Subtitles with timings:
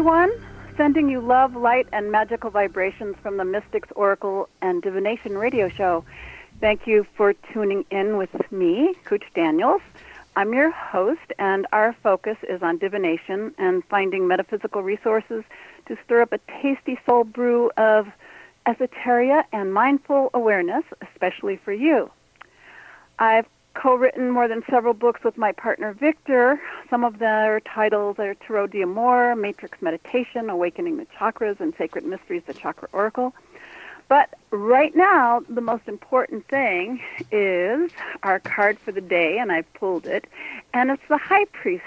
[0.00, 0.32] Everyone.
[0.78, 6.06] Sending you love, light, and magical vibrations from the Mystics Oracle and Divination radio show.
[6.58, 9.82] Thank you for tuning in with me, Kooch Daniels.
[10.36, 15.44] I'm your host, and our focus is on divination and finding metaphysical resources
[15.84, 18.06] to stir up a tasty soul brew of
[18.64, 22.10] esoteria and mindful awareness, especially for you.
[23.18, 23.44] I've
[23.74, 26.60] co-written more than several books with my partner Victor.
[26.88, 32.42] Some of their titles are Tarot d'Amour, Matrix Meditation, Awakening the Chakras, and Sacred Mysteries,
[32.46, 33.34] the Chakra Oracle.
[34.08, 37.00] But right now, the most important thing
[37.30, 37.92] is
[38.24, 40.26] our card for the day, and I've pulled it,
[40.74, 41.84] and it's the High Priest.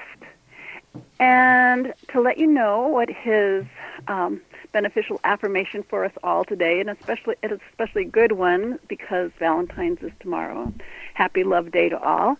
[1.20, 3.66] And to let you know what his
[4.08, 4.42] um,
[4.72, 10.12] beneficial affirmation for us all today, and especially it's especially good one because Valentine's is
[10.20, 10.74] tomorrow.
[11.14, 12.38] Happy Love Day to all.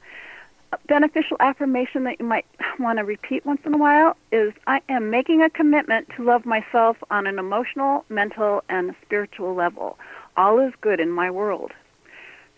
[0.72, 2.46] A beneficial affirmation that you might
[2.80, 6.46] want to repeat once in a while is I am making a commitment to love
[6.46, 10.00] myself on an emotional, mental, and spiritual level.
[10.36, 11.72] All is good in my world.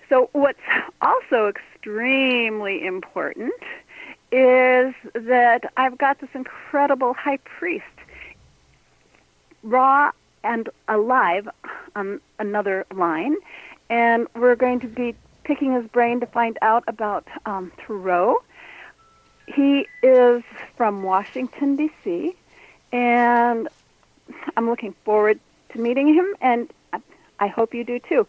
[0.07, 0.59] So, what's
[1.01, 3.53] also extremely important
[4.31, 7.85] is that I've got this incredible high priest,
[9.65, 10.11] raw
[10.43, 11.49] and alive
[11.95, 13.35] on another line,
[13.89, 18.37] and we're going to be picking his brain to find out about um, Tarot.
[19.47, 20.43] He is
[20.77, 22.35] from Washington, D.C.,
[22.91, 23.67] and
[24.55, 25.39] I'm looking forward
[25.69, 26.71] to meeting him, and
[27.39, 28.25] I hope you do too.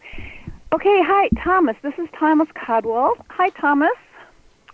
[0.73, 1.77] Okay, hi, Thomas.
[1.81, 3.15] This is Thomas Codwell.
[3.29, 3.95] Hi, Thomas.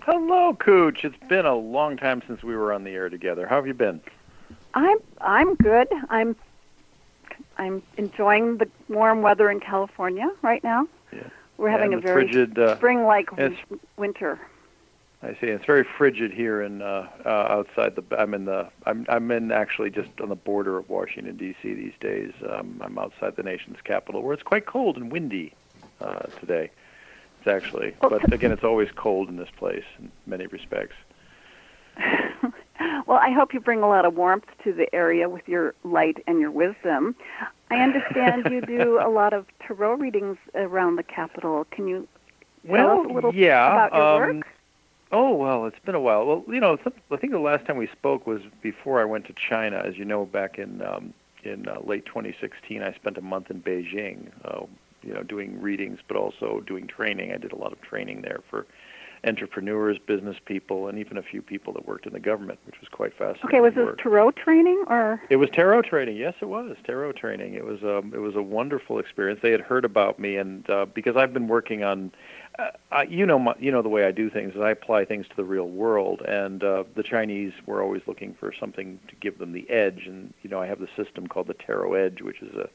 [0.02, 1.06] Hello, Kooch.
[1.06, 3.48] It's been a long time since we were on the air together.
[3.48, 4.02] How have you been?
[4.74, 5.88] I'm I'm good.
[6.10, 6.36] I'm
[7.58, 10.88] I'm enjoying the warm weather in California right now.
[11.12, 11.28] Yeah.
[11.58, 13.30] We're having And a very frigid, uh, spring-like
[13.98, 14.40] winter.
[15.22, 15.48] I see.
[15.48, 18.04] It's very frigid here in uh, uh, outside the.
[18.20, 18.68] I'm in the.
[18.86, 21.74] I'm I'm in actually just on the border of Washington D.C.
[21.74, 22.34] these days.
[22.50, 25.54] Um, I'm outside the nation's capital, where it's quite cold and windy
[26.02, 26.72] uh, today.
[27.40, 30.96] It's actually, Well, but again, it's always cold in this place in many respects.
[33.08, 36.24] well, I hope you bring a lot of warmth to the area with your light
[36.28, 37.16] and your wisdom.
[37.70, 41.66] I understand you do a lot of tarot readings around the capital.
[41.72, 42.08] Can you
[42.66, 43.72] tell Well, us a little yeah.
[43.72, 44.48] about your um, work?
[45.12, 46.26] Oh well, it's been a while.
[46.26, 49.26] Well, you know, some- I think the last time we spoke was before I went
[49.28, 49.78] to China.
[49.86, 53.62] As you know, back in um, in uh, late 2016, I spent a month in
[53.62, 54.32] Beijing.
[54.44, 54.66] Uh,
[55.04, 57.34] you know, doing readings, but also doing training.
[57.34, 58.66] I did a lot of training there for
[59.26, 62.90] entrepreneurs, business people, and even a few people that worked in the government, which was
[62.90, 63.46] quite fascinating.
[63.46, 64.02] Okay, was this work.
[64.02, 65.22] tarot training or?
[65.30, 66.18] It was tarot training.
[66.18, 67.54] Yes, it was tarot training.
[67.54, 69.40] It was um, it was a wonderful experience.
[69.42, 72.12] They had heard about me, and uh, because I've been working on,
[72.60, 75.06] uh, I, you know, my, you know the way I do things is I apply
[75.06, 79.16] things to the real world, and uh, the Chinese were always looking for something to
[79.16, 82.22] give them the edge, and you know I have the system called the Tarot Edge,
[82.22, 82.70] which is a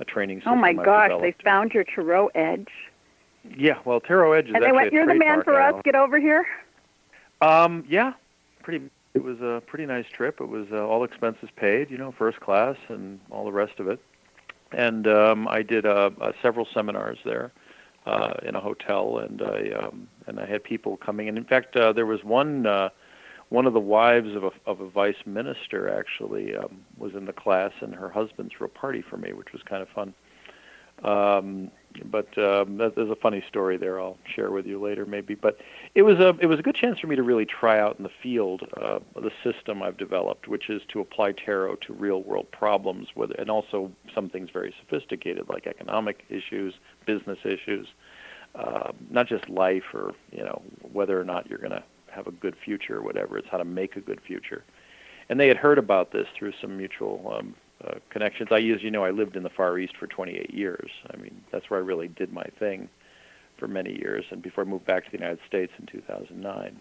[0.00, 0.52] a training system.
[0.52, 2.68] Oh my I've gosh, they found your tarot edge.
[3.56, 5.74] Yeah, well, Tarot Edge is And they went, "You're the man for us.
[5.74, 6.46] own." Get over here."
[7.40, 8.14] Um, yeah,
[8.62, 8.90] pretty.
[9.14, 10.40] It was a pretty nice trip.
[10.40, 13.88] It was uh, all expenses paid, you know, first class and all the rest of
[13.88, 14.00] it.
[14.72, 17.52] And um, I did uh, uh, several seminars there
[18.06, 21.28] uh, in a hotel, and I um, and I had people coming.
[21.28, 22.90] And in fact, uh, there was one uh,
[23.48, 27.32] one of the wives of a of a vice minister actually um, was in the
[27.32, 30.14] class, and her husband threw a party for me, which was kind of fun.
[31.04, 31.70] Um,
[32.04, 34.00] but um, that, there's a funny story there.
[34.00, 35.34] I'll share with you later, maybe.
[35.34, 35.58] But
[35.94, 38.02] it was a it was a good chance for me to really try out in
[38.02, 42.50] the field uh, the system I've developed, which is to apply tarot to real world
[42.50, 46.74] problems, with and also some things very sophisticated like economic issues,
[47.06, 47.88] business issues,
[48.54, 50.62] uh, not just life or you know
[50.92, 53.38] whether or not you're going to have a good future or whatever.
[53.38, 54.64] It's how to make a good future.
[55.28, 57.54] And they had heard about this through some mutual um,
[57.86, 58.48] uh, connections.
[58.50, 60.90] I, as you know, I lived in the Far East for 28 years.
[61.12, 62.88] I mean, that's where I really did my thing
[63.58, 66.80] for many years, and before I moved back to the United States in 2009.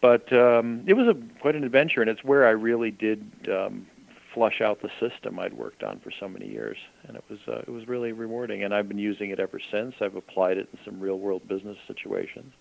[0.00, 3.86] But um, it was a quite an adventure, and it's where I really did um,
[4.32, 7.58] flush out the system I'd worked on for so many years, and it was uh,
[7.58, 8.64] it was really rewarding.
[8.64, 9.96] And I've been using it ever since.
[10.00, 12.52] I've applied it in some real world business situations.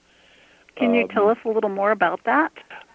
[0.76, 2.52] Can you Um, tell us a little more about that?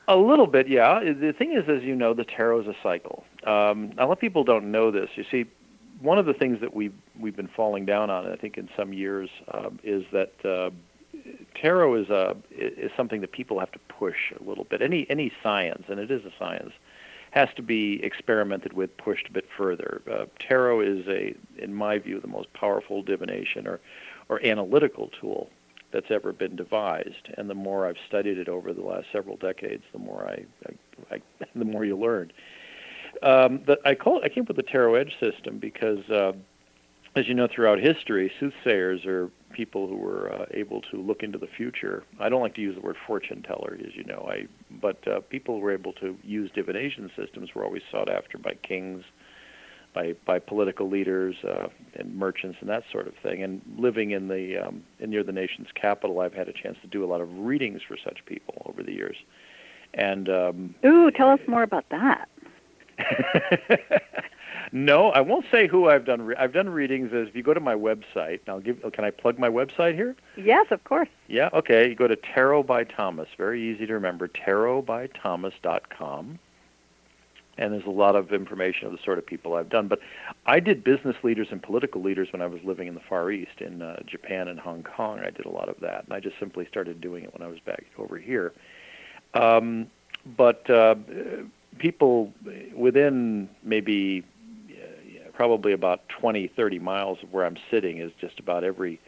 [0.08, 1.00] A little bit, yeah.
[1.00, 3.24] The thing is, as you know, the tarot is a cycle.
[3.46, 5.10] Um, a lot of people don't know this.
[5.16, 5.46] You see,
[6.00, 8.92] one of the things that we've we've been falling down on, I think, in some
[8.92, 10.70] years, um, is that uh,
[11.54, 14.82] tarot is a is something that people have to push a little bit.
[14.82, 16.72] Any any science, and it is a science,
[17.30, 20.02] has to be experimented with, pushed a bit further.
[20.10, 23.80] Uh, tarot is a, in my view, the most powerful divination or
[24.28, 25.50] or analytical tool
[25.92, 27.28] that's ever been devised.
[27.38, 31.14] And the more I've studied it over the last several decades, the more I, I,
[31.16, 32.32] I the more you learn.
[33.24, 36.32] Um, I call it, I came up with the tarot edge system because, uh,
[37.16, 41.38] as you know, throughout history, soothsayers are people who were uh, able to look into
[41.38, 42.04] the future.
[42.20, 44.28] I don't like to use the word fortune teller, as you know.
[44.30, 48.36] I, but uh, people who were able to use divination systems were always sought after
[48.36, 49.04] by kings,
[49.94, 53.42] by by political leaders uh, and merchants and that sort of thing.
[53.42, 56.88] And living in the um, in near the nation's capital, I've had a chance to
[56.88, 59.16] do a lot of readings for such people over the years.
[59.94, 62.28] And um, Ooh, tell us more about that.
[64.72, 66.22] no, I won't say who I've done.
[66.22, 67.12] Re- I've done readings.
[67.12, 68.80] As if you go to my website, and I'll give.
[68.92, 70.16] Can I plug my website here?
[70.36, 71.08] Yes, of course.
[71.28, 71.50] Yeah.
[71.52, 71.88] Okay.
[71.88, 73.28] You go to Tarot by Thomas.
[73.36, 74.28] Very easy to remember.
[74.28, 76.38] TarotByThomas.com.
[77.56, 79.86] And there's a lot of information of the sort of people I've done.
[79.86, 80.00] But
[80.44, 83.60] I did business leaders and political leaders when I was living in the Far East,
[83.60, 85.20] in uh, Japan and Hong Kong.
[85.20, 87.48] I did a lot of that, and I just simply started doing it when I
[87.48, 88.52] was back over here.
[89.34, 89.86] Um,
[90.36, 90.96] but uh,
[91.78, 92.32] people
[92.74, 94.24] within maybe
[95.34, 99.00] probably about 20, 30 miles of where I'm sitting is just about every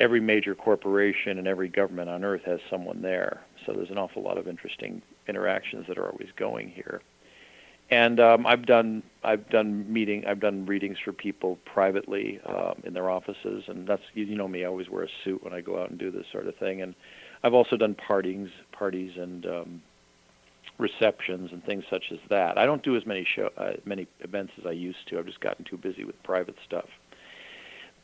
[0.00, 3.42] every major corporation and every government on earth has someone there.
[3.64, 7.02] So there's an awful lot of interesting interactions that are always going here.
[7.90, 12.94] And um, I've done I've done meeting I've done readings for people privately um, in
[12.94, 15.80] their offices, and that's you know me I always wear a suit when I go
[15.80, 16.80] out and do this sort of thing.
[16.80, 16.94] And
[17.44, 19.82] I've also done partings parties and um,
[20.78, 22.58] receptions and things such as that.
[22.58, 25.18] I don't do as many show uh, many events as I used to.
[25.18, 26.88] I've just gotten too busy with private stuff.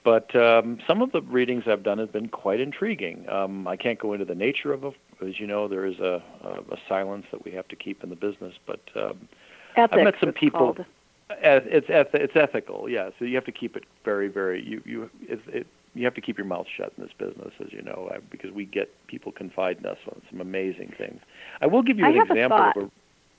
[0.05, 3.29] But um, some of the readings I've done have been quite intriguing.
[3.29, 4.95] Um, I can't go into the nature of them.
[5.27, 8.11] As you know, there is a, a, a silence that we have to keep in
[8.11, 8.55] the business.
[8.67, 9.29] But um,
[9.77, 10.75] Ethics, I've met some people.
[10.75, 10.87] called.
[11.31, 13.11] It's eth- it's ethical, yeah.
[13.19, 14.65] So you have to keep it very, very.
[14.65, 17.73] You you it's, it, you have to keep your mouth shut in this business, as
[17.73, 21.21] you know, because we get people confide in us on some amazing things.
[21.61, 22.77] I will give you an a example thought.
[22.77, 22.91] of a.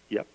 [0.09, 0.27] Yep.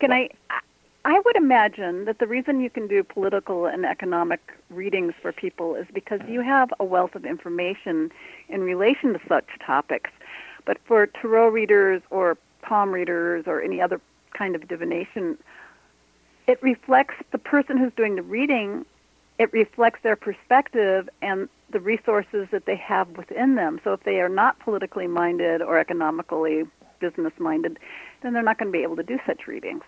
[0.00, 0.28] Can I?
[0.50, 0.60] I-
[1.08, 5.76] I would imagine that the reason you can do political and economic readings for people
[5.76, 8.10] is because you have a wealth of information
[8.48, 10.10] in relation to such topics.
[10.64, 14.00] But for tarot readers or palm readers or any other
[14.36, 15.38] kind of divination,
[16.48, 18.84] it reflects the person who's doing the reading.
[19.38, 23.80] It reflects their perspective and the resources that they have within them.
[23.84, 26.64] So if they are not politically minded or economically
[27.00, 27.78] business minded,
[28.22, 29.82] then they're not going to be able to do such readings.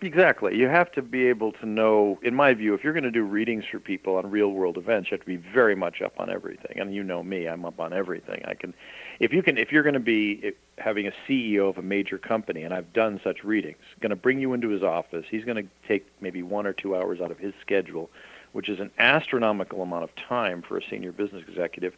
[0.00, 0.56] Exactly.
[0.56, 3.24] You have to be able to know, in my view, if you're going to do
[3.24, 6.30] readings for people on real world events, you have to be very much up on
[6.30, 6.78] everything.
[6.78, 8.42] And you know me, I'm up on everything.
[8.46, 8.74] I can,
[9.18, 12.16] if you can, if you're going to be eh, having a CEO of a major
[12.16, 15.26] company, and I've done such readings, going to bring you into his office.
[15.28, 18.08] He's going to take maybe one or two hours out of his schedule,
[18.58, 21.94] which is an astronomical amount of time for a senior business executive.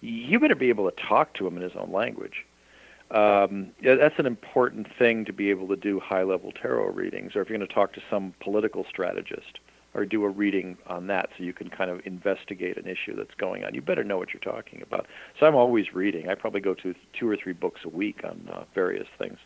[0.00, 2.46] You better be able to talk to him in his own language
[3.10, 7.36] um, yeah, that's an important thing to be able to do high level tarot readings,
[7.36, 9.58] or if you're going to talk to some political strategist
[9.92, 13.34] or do a reading on that so you can kind of investigate an issue that's
[13.36, 13.74] going on.
[13.74, 15.06] You better know what you're talking about.
[15.38, 16.28] So I'm always reading.
[16.28, 19.38] I probably go to two or three books a week on uh, various things.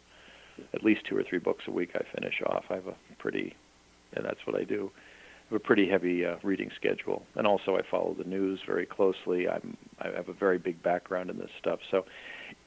[0.73, 2.65] At least two or three books a week I finish off.
[2.71, 3.55] I have a pretty,
[4.15, 4.91] and that's what I do.
[5.51, 9.49] A pretty heavy uh, reading schedule, and also I follow the news very closely.
[9.49, 12.05] I'm I have a very big background in this stuff, so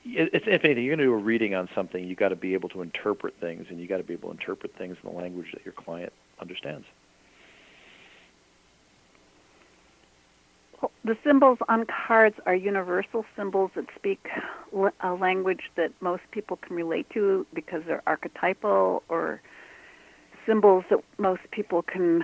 [0.03, 2.55] it's if anything, you're going to do a reading on something, you got to be
[2.55, 5.15] able to interpret things, and you got to be able to interpret things in the
[5.15, 6.85] language that your client understands.
[11.05, 14.27] The symbols on cards are universal symbols that speak
[15.01, 19.41] a language that most people can relate to because they're archetypal or
[20.47, 22.23] symbols that most people can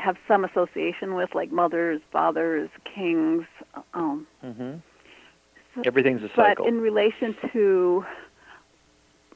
[0.00, 3.44] have some association with, like mothers, fathers, kings.
[3.94, 4.76] Um, Mm-hmm.
[5.74, 6.64] so- Everything's a cycle.
[6.64, 8.04] but in relation to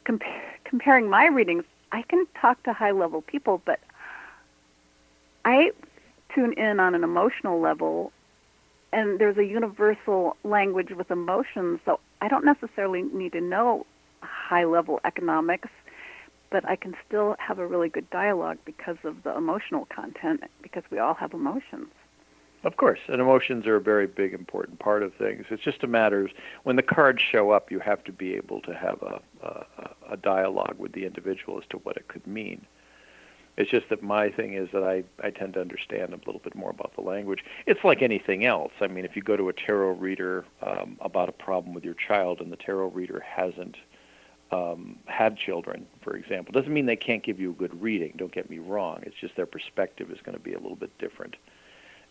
[0.04, 3.78] compar- comparing my readings, I can talk to high level people, but
[5.44, 5.70] I
[6.34, 8.10] tune in on an emotional level,
[8.92, 13.86] and there's a universal language with emotions, so I don't necessarily need to know
[14.22, 15.68] high level economics,
[16.50, 20.84] but I can still have a really good dialogue because of the emotional content, because
[20.90, 21.88] we all have emotions.
[22.64, 25.44] Of course, and emotions are a very big, important part of things.
[25.50, 26.30] It's just a matter of
[26.62, 30.16] when the cards show up, you have to be able to have a, a, a
[30.16, 32.64] dialogue with the individual as to what it could mean.
[33.56, 36.54] It's just that my thing is that I, I tend to understand a little bit
[36.54, 37.44] more about the language.
[37.66, 38.72] It's like anything else.
[38.80, 41.94] I mean, if you go to a tarot reader um, about a problem with your
[41.94, 43.76] child and the tarot reader hasn't
[44.50, 48.14] um, had children, for example, doesn't mean they can't give you a good reading.
[48.16, 49.00] Don't get me wrong.
[49.02, 51.36] It's just their perspective is going to be a little bit different.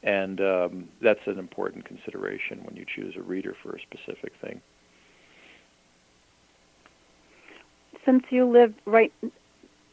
[0.03, 4.61] And um, that's an important consideration when you choose a reader for a specific thing.
[8.05, 9.13] Since you live right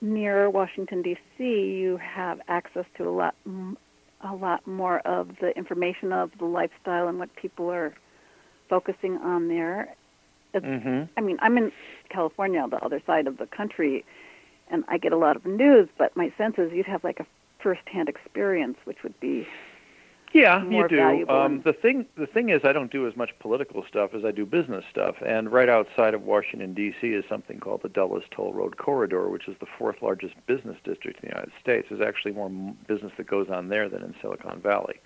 [0.01, 6.13] near Washington D.C., you have access to a lot, a lot more of the information
[6.13, 7.95] of the lifestyle and what people are
[8.69, 9.95] focusing on there.
[10.55, 11.05] It's, Mm-hmm.
[11.17, 11.73] I mean, I'm in
[12.09, 14.05] California, the other side of the country,
[14.69, 15.89] and I get a lot of news.
[15.99, 17.27] But my sense is you'd have like a
[17.63, 19.47] first-hand experience, which would be
[20.33, 21.29] Yeah, you do.
[21.29, 24.31] Um, the thing, the thing is, I don't do as much political stuff as I
[24.31, 25.17] do business stuff.
[25.27, 27.09] And right outside of Washington D.C.
[27.09, 31.23] is something called the Dulles Toll Road Corridor, which is the fourth largest business district
[31.23, 31.89] in the United States.
[31.91, 32.49] There's actually more
[32.87, 35.01] business that goes on there than in Silicon Valley,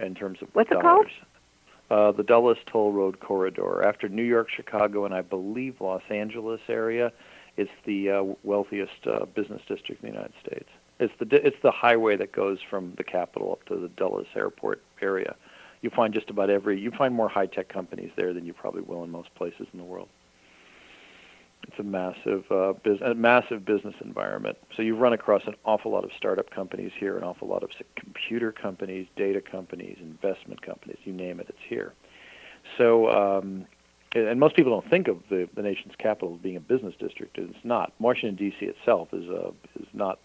[0.00, 1.06] in terms of What's it called?
[1.92, 3.82] Uh, the Dulles Toll Road Corridor.
[3.82, 7.12] After New York, Chicago, and I believe Los Angeles area,
[7.58, 10.70] it's the uh, wealthiest uh, business district in the United States.
[11.00, 14.82] It's the it's the highway that goes from the capital up to the Dulles Airport
[15.02, 15.36] area.
[15.82, 18.80] You find just about every you find more high tech companies there than you probably
[18.80, 20.08] will in most places in the world.
[21.68, 24.58] It's a massive uh, bus- a massive business environment.
[24.76, 27.70] So you run across an awful lot of startup companies here, an awful lot of
[27.96, 30.98] computer companies, data companies, investment companies.
[31.04, 31.94] You name it, it's here.
[32.78, 33.66] So, um,
[34.14, 37.38] and most people don't think of the, the nation's capital being a business district.
[37.38, 37.92] And it's not.
[37.98, 38.66] Washington D.C.
[38.66, 40.18] itself is a is not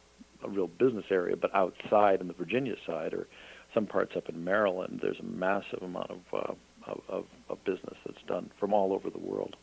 [0.44, 3.28] a real business area, but outside on the Virginia side or
[3.74, 6.54] some parts up in Maryland, there's a massive amount of, uh,
[6.88, 9.56] of, of, of business that's done from all over the world.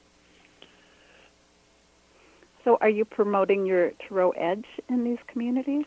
[2.64, 5.85] So, are you promoting your Tarot Edge in these communities?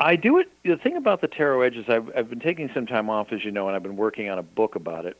[0.00, 0.50] I do it.
[0.64, 3.44] The thing about the Tarot Edge is I've, I've been taking some time off, as
[3.44, 5.16] you know, and I've been working on a book about it.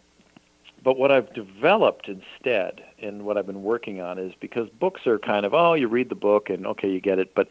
[0.83, 5.19] But what I've developed instead, and what I've been working on, is because books are
[5.19, 7.35] kind of oh, you read the book and okay, you get it.
[7.35, 7.49] But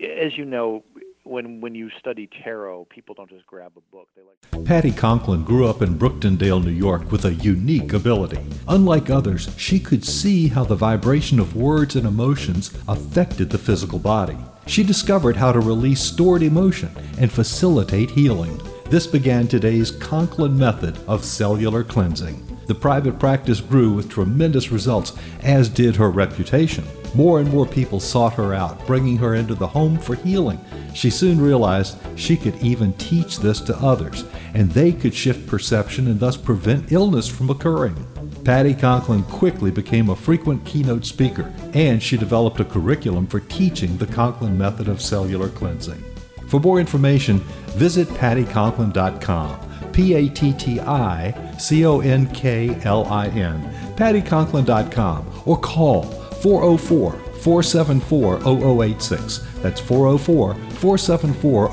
[0.00, 0.84] as you know,
[1.26, 4.08] when when you study tarot, people don't just grab a book.
[4.14, 4.64] They like.
[4.64, 8.38] Patti Conklin grew up in Brooktondale, New York, with a unique ability.
[8.68, 13.98] Unlike others, she could see how the vibration of words and emotions affected the physical
[13.98, 14.38] body.
[14.66, 18.60] She discovered how to release stored emotion and facilitate healing.
[18.90, 22.42] This began today's Conklin method of cellular cleansing.
[22.66, 26.84] The private practice grew with tremendous results, as did her reputation.
[27.16, 30.62] More and more people sought her out, bringing her into the home for healing.
[30.92, 36.08] She soon realized she could even teach this to others, and they could shift perception
[36.08, 37.96] and thus prevent illness from occurring.
[38.44, 43.96] Patti Conklin quickly became a frequent keynote speaker, and she developed a curriculum for teaching
[43.96, 46.04] the Conklin method of cellular cleansing.
[46.48, 47.38] For more information,
[47.78, 49.60] visit patticonklin.com.
[49.92, 56.25] P A T T I C O N K L I N, patticonklin.com, or call
[56.42, 59.38] 404 474 0086.
[59.62, 61.70] That's 404 474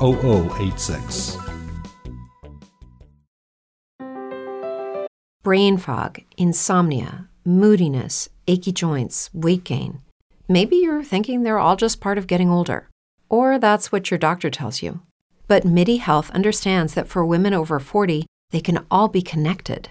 [0.58, 1.38] 0086.
[5.42, 10.00] Brain fog, insomnia, moodiness, achy joints, weight gain.
[10.48, 12.88] Maybe you're thinking they're all just part of getting older,
[13.28, 15.02] or that's what your doctor tells you.
[15.46, 19.90] But MIDI Health understands that for women over 40, they can all be connected.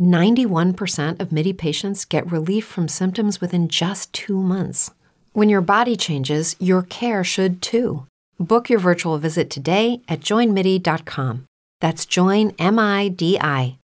[0.00, 4.90] 91% of MIDI patients get relief from symptoms within just two months.
[5.32, 8.06] When your body changes, your care should too.
[8.38, 11.46] Book your virtual visit today at joinmidi.com.
[11.80, 13.78] That's joinmidi.com.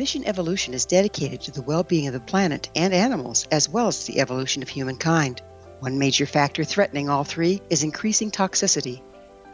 [0.00, 3.88] Mission Evolution is dedicated to the well being of the planet and animals, as well
[3.88, 5.42] as the evolution of humankind.
[5.80, 9.00] One major factor threatening all three is increasing toxicity.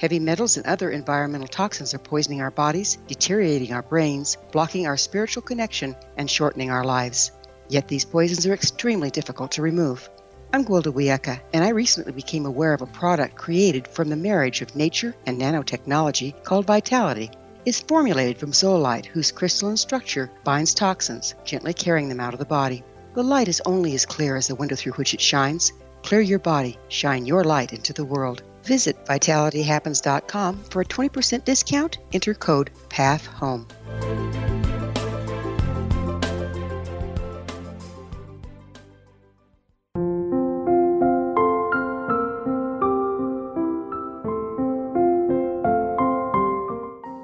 [0.00, 4.96] Heavy metals and other environmental toxins are poisoning our bodies, deteriorating our brains, blocking our
[4.96, 7.30] spiritual connection, and shortening our lives.
[7.68, 10.10] Yet these poisons are extremely difficult to remove.
[10.52, 14.62] I'm Gwilda Wiyaka, and I recently became aware of a product created from the marriage
[14.62, 17.30] of nature and nanotechnology called Vitality
[17.64, 22.46] It's formulated from zeolite, whose crystalline structure binds toxins, gently carrying them out of the
[22.46, 22.82] body.
[23.14, 25.72] The light is only as clear as the window through which it shines.
[26.06, 28.44] Clear your body, shine your light into the world.
[28.62, 31.98] Visit vitalityhappens.com for a 20% discount.
[32.12, 33.66] Enter code PATHHOME.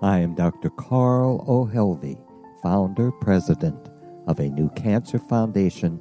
[0.03, 0.71] I am Dr.
[0.71, 1.67] Carl O.
[1.67, 2.21] Helvie,
[2.65, 3.89] founder president
[4.27, 6.01] of a new cancer foundation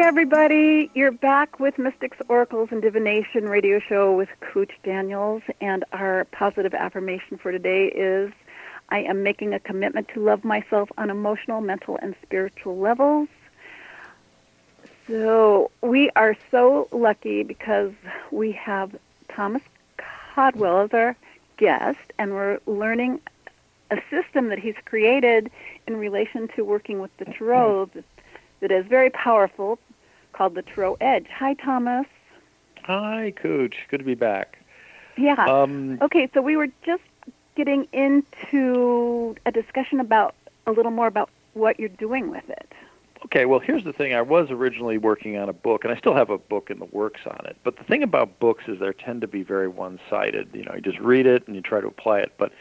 [0.09, 0.91] everybody.
[0.95, 5.43] You're back with Mystics, Oracles, and Divination radio show with Kooch Daniels.
[5.61, 8.33] And our positive affirmation for today is
[8.89, 13.29] I am making a commitment to love myself on emotional, mental, and spiritual levels.
[15.07, 17.93] So we are so lucky because
[18.31, 18.97] we have
[19.29, 19.63] Thomas
[20.35, 21.17] Codwell as our
[21.59, 23.21] guest, and we're learning
[23.91, 25.51] a system that he's created
[25.87, 27.99] in relation to working with the tarot mm-hmm.
[27.99, 28.05] that,
[28.61, 29.79] that is very powerful
[30.39, 31.27] called the Tarot Edge.
[31.37, 32.07] Hi, Thomas.
[32.85, 33.75] Hi, Coach.
[33.91, 34.59] Good to be back.
[35.17, 35.35] Yeah.
[35.35, 37.03] Um, okay, so we were just
[37.57, 40.37] getting into a discussion about
[40.69, 42.73] a little more about what you're doing with it.
[43.25, 44.15] Okay, well, here's the thing.
[44.15, 46.87] I was originally working on a book, and I still have a book in the
[46.93, 47.57] works on it.
[47.65, 50.51] But the thing about books is they tend to be very one-sided.
[50.55, 52.33] You know, you just read it and you try to apply it.
[52.39, 52.53] But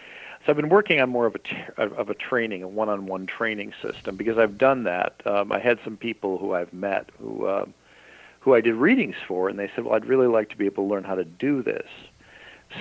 [0.48, 4.16] so I've been working on more of a of a training, a one-on-one training system,
[4.16, 5.22] because I've done that.
[5.26, 7.66] Um, I had some people who I've met who uh,
[8.40, 10.86] who I did readings for, and they said, "Well, I'd really like to be able
[10.86, 11.90] to learn how to do this."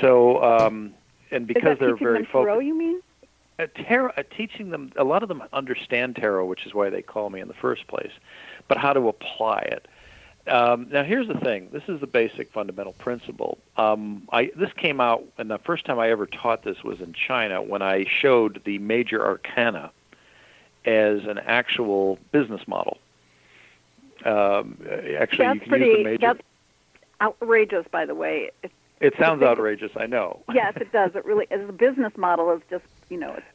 [0.00, 0.94] So, um,
[1.32, 3.02] and because they're very them focused, tarot, you mean?
[3.58, 7.02] uh, tarot, uh, teaching them, a lot of them understand tarot, which is why they
[7.02, 8.12] call me in the first place,
[8.68, 9.88] but how to apply it.
[10.48, 11.68] Um, now, here's the thing.
[11.72, 13.58] This is the basic fundamental principle.
[13.76, 17.12] Um, I, this came out, and the first time I ever taught this was in
[17.12, 19.90] China when I showed the major arcana
[20.84, 22.98] as an actual business model.
[24.24, 24.78] Um,
[25.18, 25.86] actually, that's you can pretty.
[25.86, 26.26] use the major.
[26.26, 26.40] That's
[27.20, 28.50] outrageous, by the way.
[28.62, 30.40] It, it sounds outrageous, I know.
[30.54, 31.10] yes, it does.
[31.14, 33.46] It really as a business model is just you know it's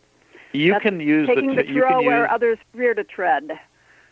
[0.53, 3.59] You can use taking the, the you can use where others fear to tread.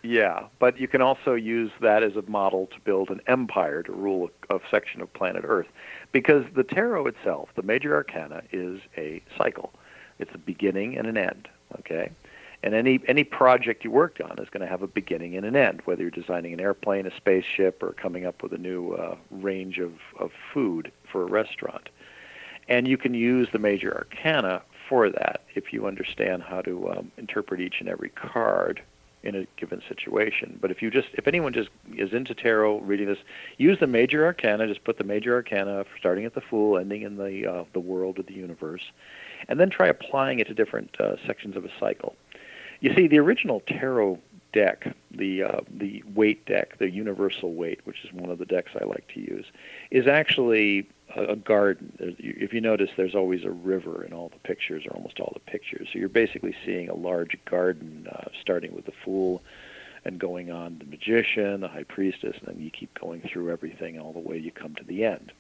[0.02, 3.92] Yeah, but you can also use that as a model to build an empire to
[3.92, 5.68] rule a, a section of planet Earth.
[6.12, 9.74] Because the tarot itself, the major arcana, is a cycle.
[10.18, 12.12] It's a beginning and an end, okay?
[12.64, 15.56] And any any project you worked on is going to have a beginning and an
[15.56, 19.16] end, whether you're designing an airplane, a spaceship, or coming up with a new uh,
[19.32, 21.90] range of, of food for a restaurant.
[22.68, 27.12] And you can use the major arcana for that if you understand how to um,
[27.18, 28.82] interpret each and every card
[29.24, 30.58] in a given situation.
[30.62, 33.18] But if you just, if anyone just is into tarot, reading this,
[33.58, 34.68] use the major arcana.
[34.68, 38.20] Just put the major arcana, starting at the Fool, ending in the uh, the world
[38.20, 38.92] or the universe,
[39.48, 42.16] and then try applying it to different uh, sections of a cycle.
[42.80, 44.20] You see, the original tarot
[44.54, 48.72] deck, the uh, the Waite deck, the universal Waite, which is one of the decks
[48.80, 49.46] I like to use,
[49.92, 52.16] is actually a, garden.
[52.20, 55.52] If you notice, there's always a river in all the pictures, or almost all the
[55.52, 55.88] pictures.
[55.92, 59.42] So you're basically seeing a large garden, uh, starting with the fool,
[60.06, 64.00] and going on the magician, the high priestess, and then you keep going through everything
[64.00, 65.32] all the way you come to the end.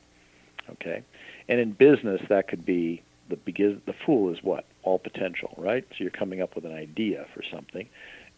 [0.71, 1.03] Okay,
[1.47, 3.81] and in business, that could be the begin.
[3.85, 5.85] The fool is what all potential, right?
[5.91, 7.87] So you're coming up with an idea for something,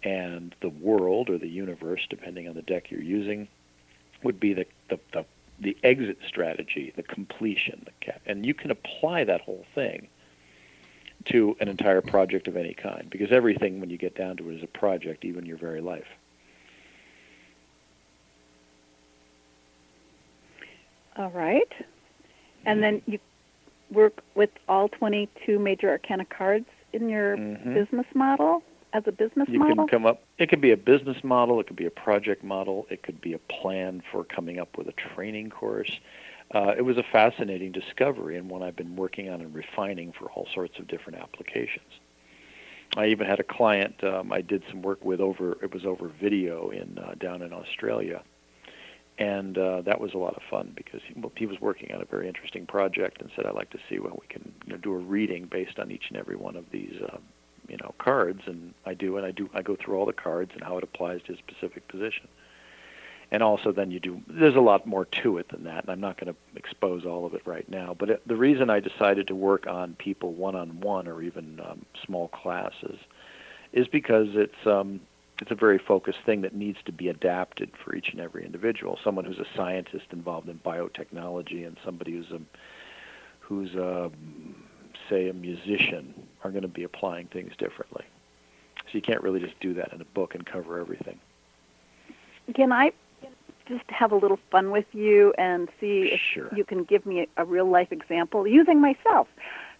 [0.03, 3.47] and the world or the universe, depending on the deck you're using,
[4.23, 5.25] would be the the, the
[5.61, 10.07] the exit strategy, the completion, the and you can apply that whole thing
[11.25, 14.55] to an entire project of any kind, because everything, when you get down to it,
[14.55, 16.07] is a project, even your very life.
[21.17, 21.71] All right,
[22.65, 23.19] and then you
[23.91, 27.73] work with all 22 major arcana cards in your Mhm.
[27.75, 29.75] business model as a business You model.
[29.75, 30.23] can come up.
[30.37, 31.59] It could be a business model.
[31.59, 32.87] It could be a project model.
[32.89, 35.99] It could be a plan for coming up with a training course.
[36.53, 40.29] Uh, it was a fascinating discovery and one I've been working on and refining for
[40.31, 41.85] all sorts of different applications.
[42.97, 45.57] I even had a client um, I did some work with over.
[45.63, 48.21] It was over video in uh, down in Australia,
[49.17, 52.01] and uh, that was a lot of fun because he, well, he was working on
[52.01, 54.77] a very interesting project and said, "I'd like to see when we can you know,
[54.77, 57.17] do a reading based on each and every one of these." Uh,
[57.67, 60.51] you know cards and I do and I do I go through all the cards
[60.53, 62.27] and how it applies to a specific position.
[63.33, 66.01] And also then you do there's a lot more to it than that and I'm
[66.01, 69.27] not going to expose all of it right now, but it, the reason I decided
[69.27, 72.97] to work on people one on one or even um, small classes
[73.73, 75.01] is because it's um
[75.41, 78.99] it's a very focused thing that needs to be adapted for each and every individual.
[79.03, 82.39] Someone who's a scientist involved in biotechnology and somebody who's a
[83.39, 84.11] who's a
[85.11, 88.03] say a musician are going to be applying things differently.
[88.77, 91.19] So you can't really just do that in a book and cover everything.
[92.55, 92.91] Can I
[93.67, 96.49] just have a little fun with you and see if Sure.
[96.55, 99.27] you can give me a, a real life example using myself?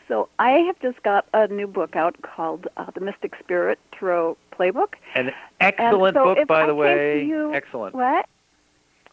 [0.07, 4.37] So I have just got a new book out called uh, The Mystic Spirit Tarot
[4.51, 4.93] Playbook.
[5.15, 7.23] An excellent so book, by I the way.
[7.23, 7.95] you- excellent.
[7.95, 8.25] What?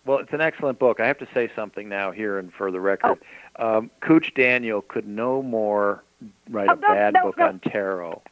[0.05, 1.01] Well, it's an excellent book.
[1.01, 3.19] I have to say something now here and for the record.
[3.57, 6.03] Um, Kooch Daniel could no more
[6.51, 7.47] write Oh, a bad no, book no.
[7.47, 8.23] on tarot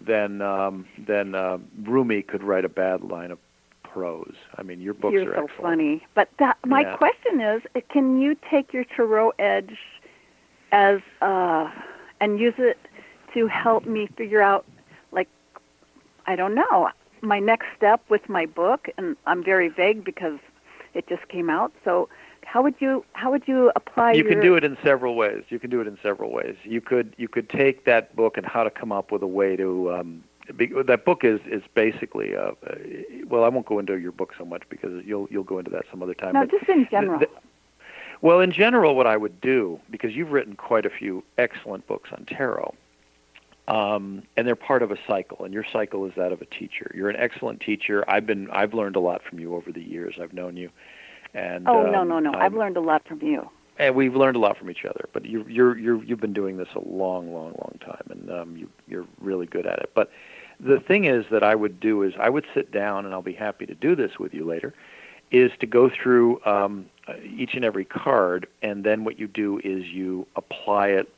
[0.00, 3.38] than um, than uh, Rumi could write a bad line of
[3.82, 4.34] prose.
[4.56, 5.62] I mean, your books You're are so excellent.
[5.62, 6.06] funny.
[6.14, 6.96] But that, my Yeah.
[6.96, 9.76] question is, can you take your tarot edge
[10.72, 11.70] as uh,
[12.20, 12.78] and use it
[13.34, 14.64] to help me figure out,
[15.12, 15.28] like,
[16.26, 16.88] I don't know,
[17.22, 20.38] my next step with my book, and I'm very vague because
[20.94, 21.72] it just came out.
[21.84, 22.08] So,
[22.44, 24.12] how would you how would you apply?
[24.12, 24.32] You your...
[24.32, 25.44] can do it in several ways.
[25.48, 26.56] You can do it in several ways.
[26.64, 29.56] You could you could take that book and how to come up with a way
[29.56, 29.92] to.
[29.92, 30.24] Um,
[30.56, 32.52] be, that book is is basically uh,
[33.28, 35.84] well, I won't go into your book so much because you'll you'll go into that
[35.90, 36.32] some other time.
[36.32, 37.20] No, but just in general.
[37.20, 37.32] The, the,
[38.22, 42.10] well, in general, what I would do because you've written quite a few excellent books
[42.12, 42.74] on tarot.
[43.70, 46.90] Um, and they're part of a cycle, and your cycle is that of a teacher.
[46.92, 48.04] You're an excellent teacher.
[48.08, 50.16] I've been I've learned a lot from you over the years.
[50.20, 50.70] I've known you,
[51.34, 53.48] and oh um, no no no, I've learned a lot from you.
[53.78, 55.08] And we've learned a lot from each other.
[55.12, 58.56] But you you're you're you've been doing this a long long long time, and um,
[58.56, 59.92] you you're really good at it.
[59.94, 60.10] But
[60.58, 63.34] the thing is that I would do is I would sit down, and I'll be
[63.34, 64.74] happy to do this with you later,
[65.30, 66.86] is to go through um,
[67.24, 71.08] each and every card, and then what you do is you apply it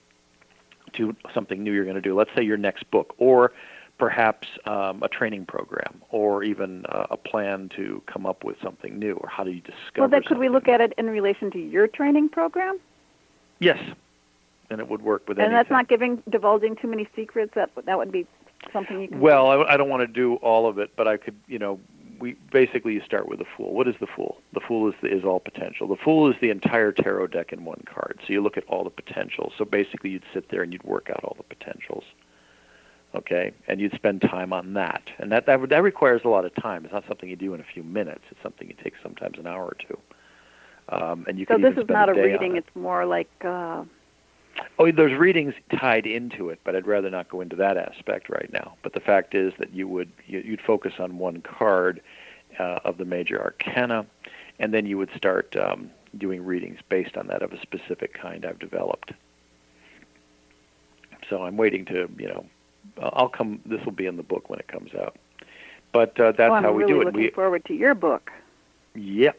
[0.94, 2.14] to something new you're going to do.
[2.14, 3.52] Let's say your next book, or
[3.98, 8.98] perhaps um, a training program, or even uh, a plan to come up with something
[8.98, 10.00] new, or how do you discover?
[10.00, 12.78] Well, then could we look at it in relation to your training program?
[13.58, 13.78] Yes,
[14.70, 15.56] and it would work with and anything.
[15.56, 17.52] that's not giving divulging too many secrets.
[17.54, 18.26] That that would be
[18.72, 19.20] something you can.
[19.20, 21.78] Well, I, I don't want to do all of it, but I could, you know,
[22.22, 23.74] we basically you start with the fool.
[23.74, 24.40] What is the fool?
[24.54, 25.88] The fool is the, is all potential.
[25.88, 28.20] The fool is the entire tarot deck in one card.
[28.24, 29.52] So you look at all the potentials.
[29.58, 32.04] So basically, you'd sit there and you'd work out all the potentials.
[33.14, 36.54] Okay, and you'd spend time on that, and that that that requires a lot of
[36.54, 36.84] time.
[36.84, 38.22] It's not something you do in a few minutes.
[38.30, 39.98] It's something you take sometimes an hour or two.
[40.88, 42.56] Um, and you can so can this is not a a reading.
[42.56, 42.60] it.
[42.60, 43.28] It's more like.
[43.44, 43.84] Uh,
[44.78, 48.50] Oh, there's readings tied into it, but I'd rather not go into that aspect right
[48.52, 48.74] now.
[48.82, 52.00] But the fact is that you would you- you'd focus on one card
[52.58, 54.06] uh, of the major arcana,
[54.58, 58.44] and then you would start um, doing readings based on that of a specific kind
[58.44, 59.12] I've developed.
[61.30, 62.46] So I'm waiting to you know
[63.00, 63.60] I'll come.
[63.64, 65.16] This will be in the book when it comes out.
[65.92, 67.04] But uh, that's oh, how we really do it.
[67.06, 68.30] looking We, forward to your book.
[68.94, 69.38] Yep,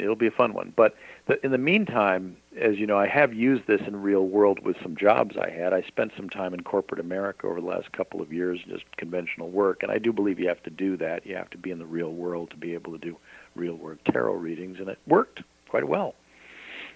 [0.00, 0.72] it'll be a fun one.
[0.76, 0.94] But
[1.26, 4.76] the, in the meantime, as you know, I have used this in real world with
[4.82, 5.72] some jobs I had.
[5.72, 9.50] I spent some time in corporate America over the last couple of years, just conventional
[9.50, 11.26] work, and I do believe you have to do that.
[11.26, 13.16] You have to be in the real world to be able to do
[13.54, 16.14] real world tarot readings, and it worked quite well.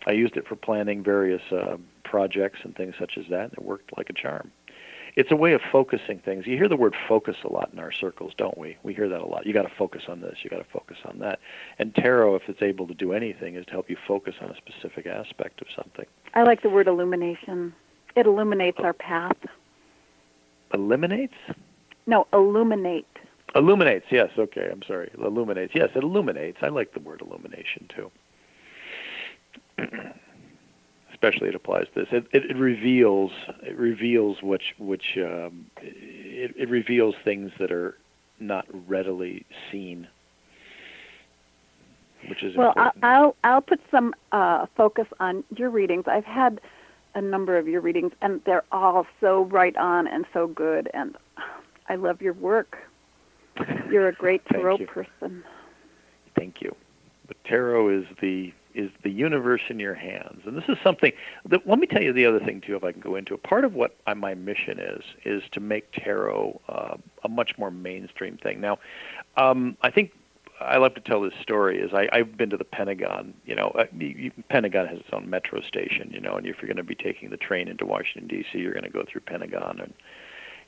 [0.07, 3.63] I used it for planning various uh, projects and things such as that, and it
[3.63, 4.51] worked like a charm
[5.15, 6.47] it's a way of focusing things.
[6.47, 8.77] You hear the word focus a lot in our circles, don't we?
[8.83, 9.47] We hear that a lot.
[9.47, 11.39] You got to focus on this, you got to focus on that.
[11.79, 14.57] And tarot, if it's able to do anything, is to help you focus on a
[14.57, 16.07] specific aspect of something.
[16.35, 17.75] I like the word illumination.
[18.17, 19.37] It illuminates our path.
[20.73, 21.35] Eliminates?
[22.07, 23.07] No, illuminate.
[23.55, 25.11] Illuminates, yes, okay, I'm sorry.
[25.19, 26.59] Illuminates, yes, it illuminates.
[26.63, 28.11] I like the word illumination too.
[31.23, 32.09] especially it applies to this.
[32.11, 33.31] It, it, it reveals
[33.63, 37.97] it reveals which which um, it, it reveals things that are
[38.41, 40.09] not readily seen,
[42.29, 42.73] which is well.
[42.77, 43.05] I'll, important.
[43.05, 46.05] I'll I'll put some uh, focus on your readings.
[46.07, 46.61] I've had
[47.15, 50.91] a number of your readings, and they're all so right on and so good.
[50.93, 51.17] And
[51.89, 52.79] I love your work.
[53.91, 54.87] You're a great Thank tarot you.
[54.87, 55.45] person.
[56.37, 56.75] Thank you.
[57.29, 61.13] The tarot is the is the universe in your hands, and this is something.
[61.47, 63.43] That, let me tell you the other thing too, if I can go into it.
[63.43, 68.37] Part of what my mission is is to make tarot uh, a much more mainstream
[68.37, 68.61] thing.
[68.61, 68.79] Now,
[69.37, 70.13] um, I think
[70.61, 71.79] I love to tell this story.
[71.81, 73.35] Is I, I've been to the Pentagon.
[73.45, 76.11] You know, uh, you, Pentagon has its own metro station.
[76.13, 78.73] You know, and if you're going to be taking the train into Washington D.C., you're
[78.73, 79.93] going to go through Pentagon, and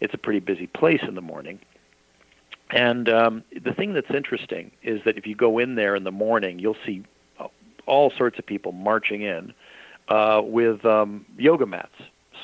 [0.00, 1.60] it's a pretty busy place in the morning.
[2.70, 6.10] And um, the thing that's interesting is that if you go in there in the
[6.10, 7.04] morning, you'll see
[7.86, 9.52] all sorts of people marching in
[10.08, 11.94] uh, with um, yoga mats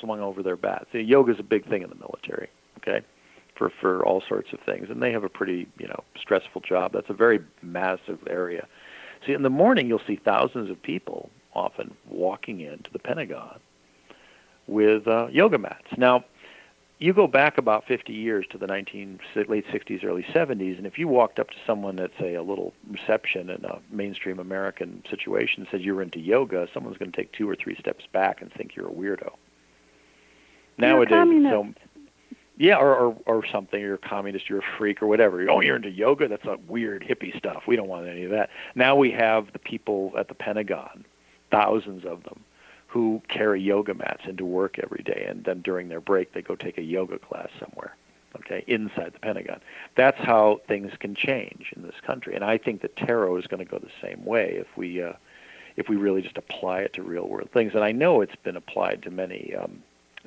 [0.01, 0.87] slung over their backs.
[0.93, 2.49] Yoga is a big thing in the military,
[2.79, 3.05] okay,
[3.55, 6.93] for for all sorts of things, and they have a pretty you know stressful job.
[6.93, 8.67] That's a very massive area.
[9.27, 13.61] See, in the morning, you'll see thousands of people often walking into the Pentagon
[14.67, 15.89] with uh, yoga mats.
[15.97, 16.25] Now,
[17.01, 20.99] you go back about 50 years to the 19 late 60s, early 70s, and if
[20.99, 25.63] you walked up to someone at say a little reception in a mainstream American situation
[25.63, 28.43] and said you were into yoga, someone's going to take two or three steps back
[28.43, 29.33] and think you're a weirdo.
[30.77, 31.73] Nowadays, so
[32.59, 33.81] yeah, or, or or something.
[33.81, 34.51] You're a communist.
[34.51, 35.51] You're a freak, or whatever.
[35.51, 36.29] Oh, you're into yoga.
[36.29, 37.63] That's a weird hippie stuff.
[37.67, 38.51] We don't want any of that.
[38.75, 41.07] Now we have the people at the Pentagon,
[41.51, 42.45] thousands of them,
[42.91, 46.57] who carry yoga mats into work every day, and then during their break they go
[46.57, 47.95] take a yoga class somewhere.
[48.37, 49.61] Okay, inside the Pentagon.
[49.97, 53.65] That's how things can change in this country, and I think that tarot is going
[53.65, 55.13] to go the same way if we uh,
[55.77, 57.75] if we really just apply it to real world things.
[57.75, 59.83] And I know it's been applied to many um,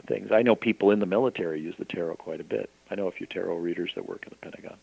[0.07, 0.31] things.
[0.31, 2.69] I know people in the military use the tarot quite a bit.
[2.89, 4.77] I know a few tarot readers that work in the Pentagon.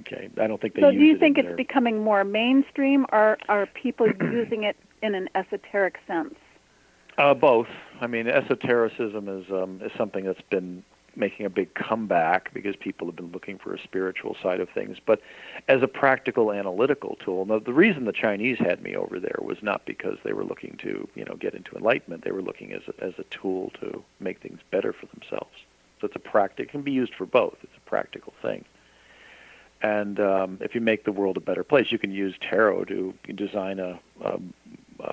[0.00, 0.82] Okay, I don't think they.
[0.82, 4.76] So, do you it think it's their- becoming more mainstream, or are people using it
[5.02, 6.34] in an esoteric sense?
[7.16, 7.68] Uh, both.
[8.00, 10.82] I mean, esotericism is um, is something that's been
[11.16, 14.98] making a big comeback because people have been looking for a spiritual side of things.
[15.04, 15.20] But
[15.68, 19.58] as a practical analytical tool, now the reason the Chinese had me over there was
[19.62, 22.24] not because they were looking to you know get into enlightenment.
[22.24, 25.54] They were looking as a, as a tool to make things better for themselves.
[26.00, 26.64] So it's a practical.
[26.64, 27.56] It can be used for both.
[27.62, 28.64] It's a practical thing.
[29.82, 33.14] And um, if you make the world a better place, you can use tarot to
[33.34, 34.40] design a, a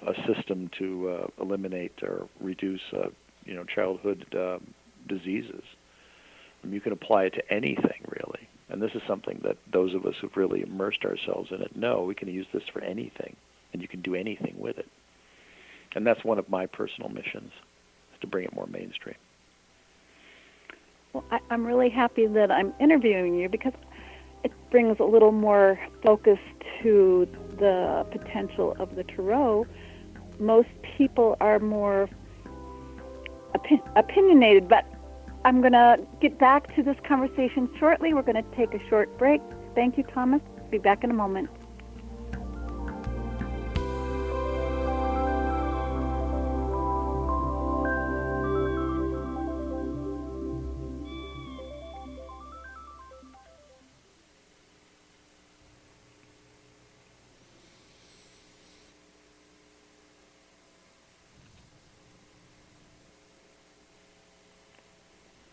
[0.07, 3.09] a system to uh, eliminate or reduce, uh,
[3.45, 4.73] you know, childhood um,
[5.07, 5.63] diseases.
[6.63, 8.47] And you can apply it to anything really.
[8.69, 12.03] And this is something that those of us who've really immersed ourselves in it know
[12.03, 13.35] we can use this for anything,
[13.73, 14.87] and you can do anything with it.
[15.93, 17.51] And that's one of my personal missions,
[18.13, 19.15] is to bring it more mainstream.
[21.11, 23.73] Well, I, I'm really happy that I'm interviewing you because
[24.45, 26.39] it brings a little more focus
[26.81, 27.27] to
[27.59, 29.67] the potential of the tarot.
[30.41, 32.09] Most people are more
[33.53, 34.85] opi- opinionated, but
[35.45, 38.15] I'm going to get back to this conversation shortly.
[38.15, 39.39] We're going to take a short break.
[39.75, 40.41] Thank you, Thomas.
[40.71, 41.49] Be back in a moment.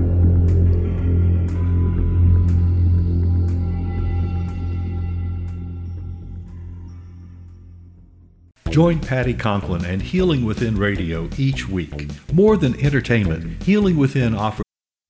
[8.70, 12.10] Join Patti Conklin and Healing Within Radio each week.
[12.30, 14.65] More than entertainment, Healing Within offers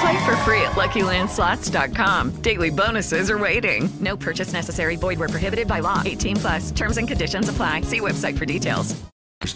[0.00, 2.42] Play for free at LuckyLandSlots.com.
[2.42, 3.88] Daily bonuses are waiting.
[4.00, 4.96] No purchase necessary.
[4.96, 6.02] Void where prohibited by law.
[6.04, 6.70] 18 plus.
[6.70, 7.80] Terms and conditions apply.
[7.82, 8.94] See website for details.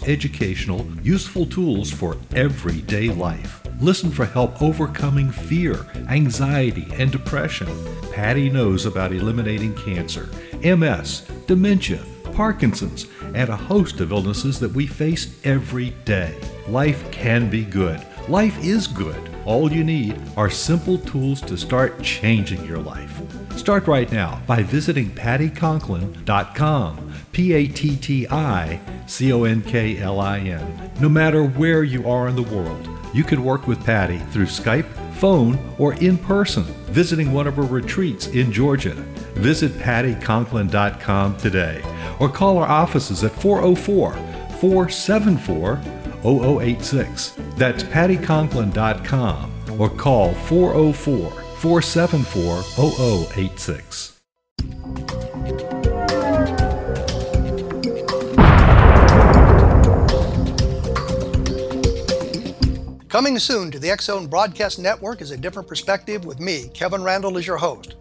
[0.05, 3.61] educational, useful tools for everyday life.
[3.81, 7.67] Listen for help overcoming fear, anxiety, and depression.
[8.11, 10.29] Patti knows about eliminating cancer,
[10.63, 11.99] MS, dementia,
[12.33, 16.35] Parkinson's, and a host of illnesses that we face every day.
[16.67, 17.99] Life can be good.
[18.29, 19.29] Life is good.
[19.43, 23.21] All you need are simple tools to start changing your life.
[23.57, 27.13] Start right now by visiting patticonklin.com.
[27.33, 30.91] P A T T I C O N K L I N.
[31.01, 34.87] No matter where you are in the world, you can work with Patti through Skype,
[35.15, 36.63] phone, or in person,
[36.93, 38.93] visiting one of her retreats in Georgia.
[39.33, 41.83] Visit patticonklin.com today
[42.21, 44.13] or call our offices at 404
[44.61, 45.81] 474
[46.23, 47.33] 0086.
[47.55, 52.61] That's patticonklin.com or call 404 474
[53.35, 54.13] 0086.
[63.13, 67.37] Coming soon to the Zone Broadcast Network is a different perspective with me, Kevin Randle,
[67.37, 67.93] as your host.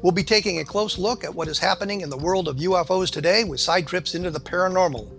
[0.00, 3.10] We'll be taking a close look at what is happening in the world of UFOs
[3.10, 5.10] today with side trips into the paranormal.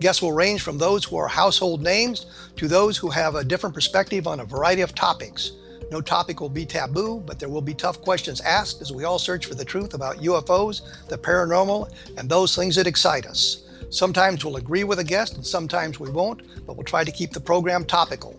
[0.00, 2.26] Guests will range from those who are household names
[2.56, 5.52] to those who have a different perspective on a variety of topics.
[5.90, 9.18] No topic will be taboo, but there will be tough questions asked as we all
[9.18, 13.62] search for the truth about UFOs, the paranormal, and those things that excite us.
[13.88, 17.30] Sometimes we'll agree with a guest and sometimes we won't, but we'll try to keep
[17.30, 18.38] the program topical.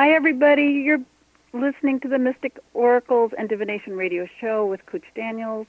[0.00, 0.62] Hi, everybody.
[0.62, 1.02] You're
[1.52, 5.66] listening to the Mystic Oracles and Divination Radio Show with Kooch Daniels.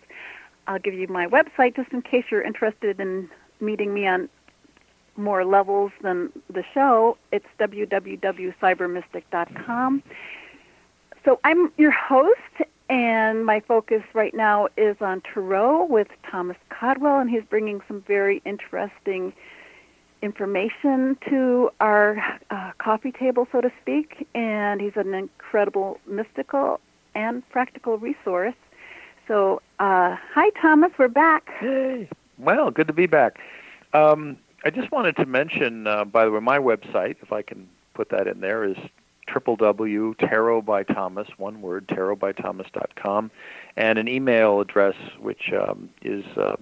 [0.67, 3.29] I'll give you my website just in case you're interested in
[3.59, 4.29] meeting me on
[5.17, 7.17] more levels than the show.
[7.33, 10.03] It's www.cybermystic.com.
[11.25, 17.19] So I'm your host, and my focus right now is on Tarot with Thomas Codwell,
[17.19, 19.33] and he's bringing some very interesting
[20.21, 22.17] information to our
[22.49, 26.79] uh, coffee table, so to speak, and he's an incredible mystical
[27.15, 28.55] and practical resource.
[29.27, 31.49] So, uh, hi, Thomas, we're back.
[31.59, 32.09] Hey.
[32.37, 33.39] Well, good to be back.
[33.93, 37.67] Um, I just wanted to mention, uh, by the way, my website, if I can
[37.93, 38.77] put that in there, is
[39.27, 43.31] www.tarot by Thomas, one word, tarotbythomas.com,
[43.77, 46.55] and an email address which um, is uh,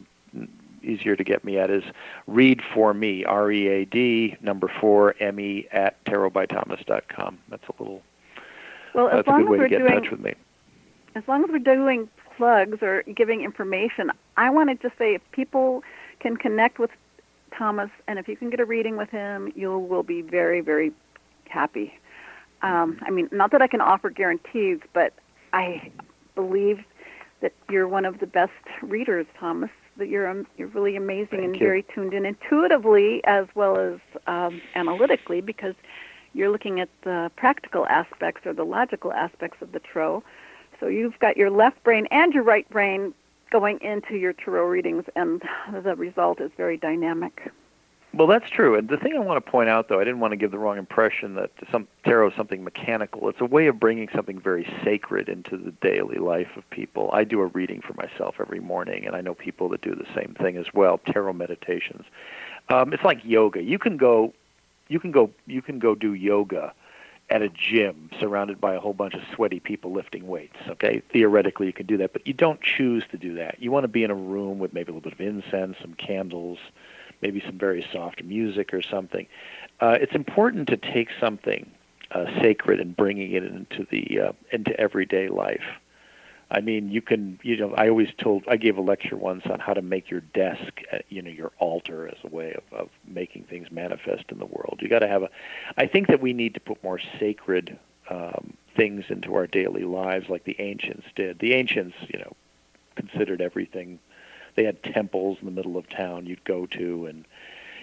[0.84, 1.84] easier to get me at is
[2.27, 7.39] read for me, R E A D, number four, M E, at tarotbythomas.com.
[7.49, 8.01] That's a little,
[8.93, 10.34] well, that's a good way to get doing, in touch with me.
[11.15, 15.21] As long as we're doing plugs or giving information, I want to just say if
[15.32, 15.84] people
[16.19, 16.91] can connect with
[17.57, 20.91] Thomas and if you can get a reading with him, you will be very, very
[21.49, 21.93] happy.
[22.61, 25.13] Um, I mean, not that I can offer guarantees, but
[25.53, 25.91] I
[26.36, 26.84] believe
[27.41, 28.51] that you're one of the best
[28.82, 29.69] readers, Thomas
[30.00, 31.60] that you're um, you're really amazing Thank and you.
[31.60, 35.76] very tuned in intuitively as well as um, analytically because
[36.34, 40.24] you're looking at the practical aspects or the logical aspects of the tarot.
[40.80, 43.14] So you've got your left brain and your right brain
[43.52, 45.41] going into your tarot readings, and
[45.84, 47.52] the result is very dynamic.
[48.12, 48.76] Well, that's true.
[48.76, 50.57] And the thing I want to point out, though, I didn't want to give the
[50.57, 53.30] wrong impression that some tarot is something mechanical.
[53.30, 57.12] It's a way of bringing something very sacred into the daily life of people.
[57.14, 60.07] I do a reading for myself every morning, and I know people that do the
[60.16, 60.97] same thing as well.
[60.97, 62.03] Tarot meditations.
[62.70, 63.62] Um, it's like yoga.
[63.62, 64.34] You can go,
[64.88, 66.74] you can go, you can go do yoga
[67.30, 70.57] at a gym surrounded by a whole bunch of sweaty people lifting weights.
[70.68, 73.62] Okay, theoretically you can do that, but you don't choose to do that.
[73.62, 75.93] You want to be in a room with maybe a little bit of incense, some
[75.93, 76.57] candles
[77.22, 79.28] maybe some very soft music or something.
[79.80, 81.70] Uh, it's important to take something
[82.11, 85.63] uh, sacred and bringing it into the uh, into everyday life.
[86.51, 89.59] I mean, you can, you know, I always told, I gave a lecture once on
[89.59, 92.89] how to make your desk, uh, you know, your altar as a way of, of
[93.07, 94.80] making things manifest in the world.
[94.82, 95.30] You got to have a,
[95.78, 97.78] I think that we need to put more sacred
[98.09, 101.38] um, things into our daily lives like the ancients did.
[101.38, 102.36] The ancients, you know,
[102.95, 103.99] considered everything
[104.56, 107.26] they had temples in the middle of town you'd go to and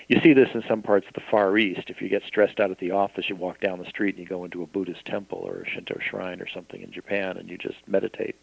[0.09, 1.91] you see this in some parts of the far east.
[1.91, 4.29] If you get stressed out at the office you walk down the street and you
[4.29, 7.59] go into a buddhist temple or a shinto shrine or something in japan and you
[7.59, 8.37] just meditate.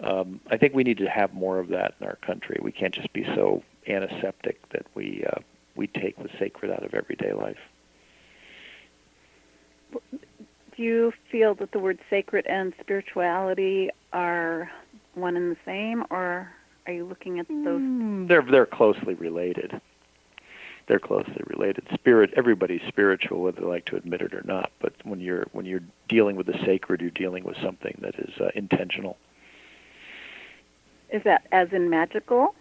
[0.00, 2.58] Um, i think we need to have more of that in our country.
[2.62, 5.40] We can't just be so antiseptic that we uh,
[5.76, 7.58] we take the sacred out of everyday life.
[9.92, 14.70] Do you feel that the word sacred and spirituality are
[15.14, 16.52] one and the same, or
[16.90, 17.80] are you looking at those?
[17.80, 19.80] Mm, they're they're closely related.
[20.88, 21.86] they're closely related.
[21.94, 24.72] Spirit, everybody's spiritual, whether they like to admit it or not.
[24.80, 28.40] But when you're when you're dealing with the sacred, you're dealing with something that is
[28.40, 29.16] uh, intentional.
[31.10, 32.54] Is that as in magical?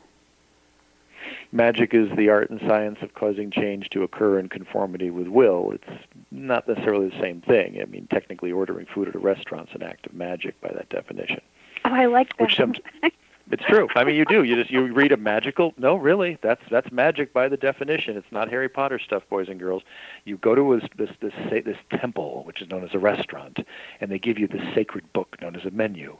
[1.52, 5.72] Magic is the art and science of causing change to occur in conformity with will.
[5.72, 7.80] It's not necessarily the same thing.
[7.82, 11.42] I mean, technically, ordering food at a restaurant's an act of magic by that definition.
[11.84, 12.44] Oh, I like that.
[12.44, 12.76] Which some,
[13.52, 13.88] it's true.
[13.96, 14.44] I mean, you do.
[14.44, 15.74] You just you read a magical.
[15.78, 18.16] No, really, that's that's magic by the definition.
[18.16, 19.84] It's not Harry Potter stuff, boys and girls.
[20.26, 23.60] You go to this this this, this temple, which is known as a restaurant,
[24.02, 26.18] and they give you this sacred book known as a menu.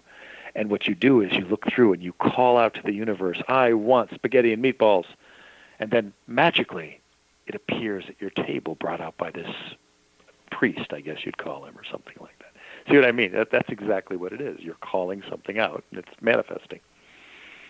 [0.56, 3.42] And what you do is you look through and you call out to the universe,
[3.48, 5.06] "I want spaghetti and meatballs,"
[5.80, 7.00] and then magically,
[7.46, 9.50] it appears at your table, brought out by this
[10.52, 12.54] priest, I guess you'd call him, or something like that.
[12.90, 13.32] See what I mean?
[13.34, 14.60] That, that's exactly what it is.
[14.62, 16.80] You're calling something out, and it's manifesting.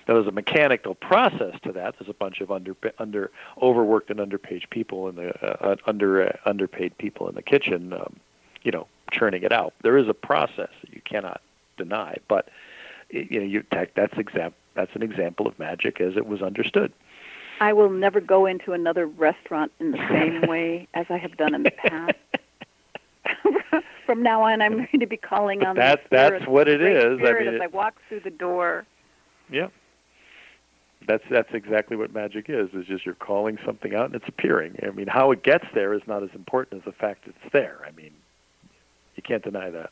[0.10, 2.00] Now, there's a mechanical process to that.
[2.00, 3.30] There's a bunch of under, under
[3.62, 8.16] overworked and underpaid people in the uh, under uh, underpaid people in the kitchen, um,
[8.64, 9.76] you know, churning it out.
[9.84, 11.42] There is a process that you cannot
[11.78, 12.50] deny, but
[13.12, 16.92] you know, you that's exam- that's an example of magic as it was understood.
[17.62, 21.54] I will never go into another restaurant in the same way as I have done
[21.54, 22.16] in the past.
[24.08, 27.20] From now on, I'm going to be calling on that's, the That's what it is.
[27.20, 28.88] I mean, as it, I walk through the door.
[29.52, 29.68] Yeah.
[31.10, 32.70] That's that's exactly what magic is.
[32.76, 34.76] Is just you're calling something out and it's appearing.
[34.84, 37.80] I mean, how it gets there is not as important as the fact it's there.
[37.84, 38.12] I mean,
[39.16, 39.90] you can't deny that.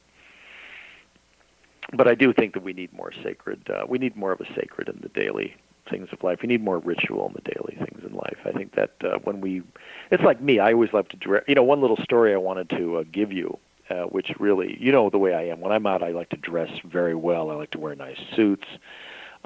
[1.91, 3.67] But I do think that we need more sacred.
[3.67, 5.55] Uh, we need more of a sacred in the daily
[5.89, 6.37] things of life.
[6.43, 8.37] We need more ritual in the daily things in life.
[8.45, 9.63] I think that uh, when we,
[10.11, 10.59] it's like me.
[10.59, 11.43] I always love to dress.
[11.47, 13.57] You know, one little story I wanted to uh, give you,
[13.89, 15.61] uh, which really, you know, the way I am.
[15.61, 17.49] When I'm out, I like to dress very well.
[17.49, 18.67] I like to wear nice suits.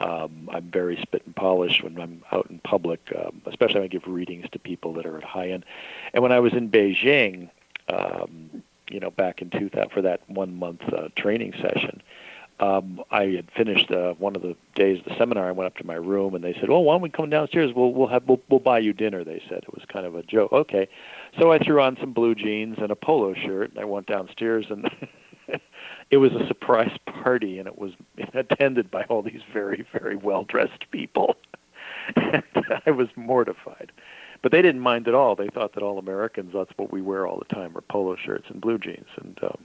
[0.01, 3.87] Um, I'm very spit and polished when I'm out in public, um, especially when I
[3.87, 5.63] give readings to people that are at high end.
[6.13, 7.49] And when I was in Beijing,
[7.87, 12.01] um, you know, back in 2000 for that one month uh, training session,
[12.59, 15.47] um, I had finished uh, one of the days of the seminar.
[15.47, 17.73] I went up to my room and they said, "Well, why don't we come downstairs?
[17.73, 20.21] We'll we'll have we'll, we'll buy you dinner." They said it was kind of a
[20.23, 20.51] joke.
[20.51, 20.87] Okay,
[21.39, 24.65] so I threw on some blue jeans and a polo shirt, and I went downstairs
[24.69, 24.89] and.
[26.11, 27.93] it was a surprise party, and it was
[28.33, 31.35] attended by all these very, very well dressed people.
[32.15, 32.43] and
[32.85, 33.91] I was mortified.
[34.41, 35.35] But they didn't mind at all.
[35.35, 38.45] They thought that all Americans, that's what we wear all the time, are polo shirts
[38.49, 39.07] and blue jeans.
[39.21, 39.63] And um,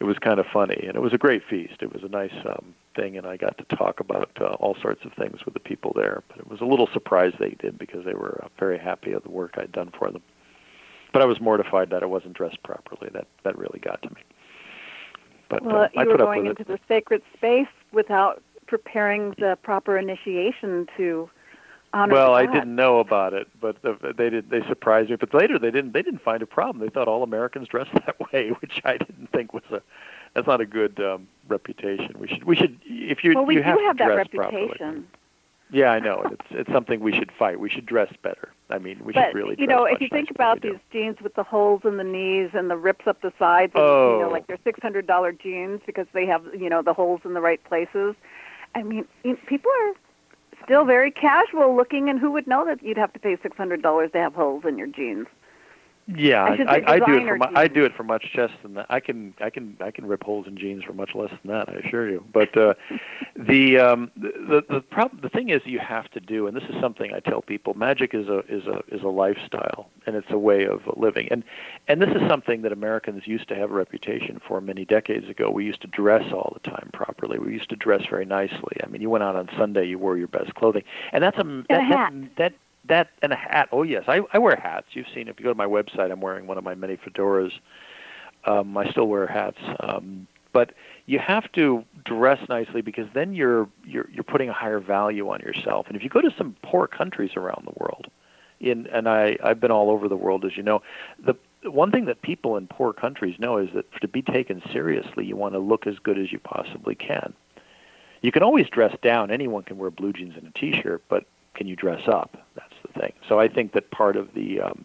[0.00, 0.84] it was kind of funny.
[0.86, 1.80] And it was a great feast.
[1.80, 5.04] It was a nice um, thing, and I got to talk about uh, all sorts
[5.04, 6.22] of things with the people there.
[6.28, 9.22] But it was a little surprise they did because they were uh, very happy of
[9.22, 10.22] the work I'd done for them.
[11.12, 13.10] But I was mortified that I wasn't dressed properly.
[13.12, 14.22] That that really got to me.
[15.48, 16.68] But well, uh, you I were going into it.
[16.68, 21.30] the sacred space without preparing the proper initiation to
[21.92, 23.76] honor Well, the I didn't know about it, but
[24.16, 24.50] they did.
[24.50, 25.16] They surprised me.
[25.16, 25.92] But later, they didn't.
[25.92, 26.84] They didn't find a problem.
[26.84, 29.82] They thought all Americans dressed that way, which I didn't think was a.
[30.34, 32.14] That's not a good um, reputation.
[32.18, 32.44] We should.
[32.44, 32.78] We should.
[32.84, 34.76] If you well, we you have do have to that reputation.
[34.76, 35.04] properly.
[35.70, 36.22] Yeah, I know.
[36.30, 37.60] It's it's something we should fight.
[37.60, 38.52] We should dress better.
[38.70, 39.56] I mean, we but should really.
[39.58, 42.70] you know, if you think about these jeans with the holes in the knees and
[42.70, 44.18] the rips up the sides, and, you Oh.
[44.22, 47.34] know, like they're six hundred dollar jeans because they have you know the holes in
[47.34, 48.14] the right places.
[48.74, 49.92] I mean, you people are
[50.64, 53.82] still very casual looking, and who would know that you'd have to pay six hundred
[53.82, 55.26] dollars to have holes in your jeans?
[56.16, 58.72] Yeah, I I, I, do it for mu- I do it for much less than
[58.74, 58.86] that.
[58.88, 61.68] I can I can I can rip holes in jeans for much less than that.
[61.68, 62.24] I assure you.
[62.32, 62.72] But uh,
[63.36, 66.80] the um, the the problem the thing is you have to do, and this is
[66.80, 67.74] something I tell people.
[67.74, 71.28] Magic is a is a is a lifestyle, and it's a way of living.
[71.30, 71.44] And
[71.88, 75.50] and this is something that Americans used to have a reputation for many decades ago.
[75.50, 77.38] We used to dress all the time properly.
[77.38, 78.78] We used to dress very nicely.
[78.82, 81.44] I mean, you went out on Sunday, you wore your best clothing, and that's a
[81.68, 82.12] that, a hat.
[82.14, 82.54] that that
[82.86, 83.68] that and a hat.
[83.72, 84.86] Oh yes, I I wear hats.
[84.92, 87.52] You've seen if you go to my website, I'm wearing one of my many fedoras.
[88.44, 90.72] Um, I still wear hats, um, but
[91.06, 95.40] you have to dress nicely because then you're you're you're putting a higher value on
[95.40, 95.86] yourself.
[95.88, 98.08] And if you go to some poor countries around the world,
[98.60, 100.82] in and I I've been all over the world as you know,
[101.18, 105.24] the one thing that people in poor countries know is that to be taken seriously,
[105.24, 107.34] you want to look as good as you possibly can.
[108.22, 109.30] You can always dress down.
[109.30, 111.24] Anyone can wear blue jeans and a t-shirt, but
[111.58, 112.38] can you dress up?
[112.54, 113.12] That's the thing.
[113.28, 114.84] So I think that part of the um,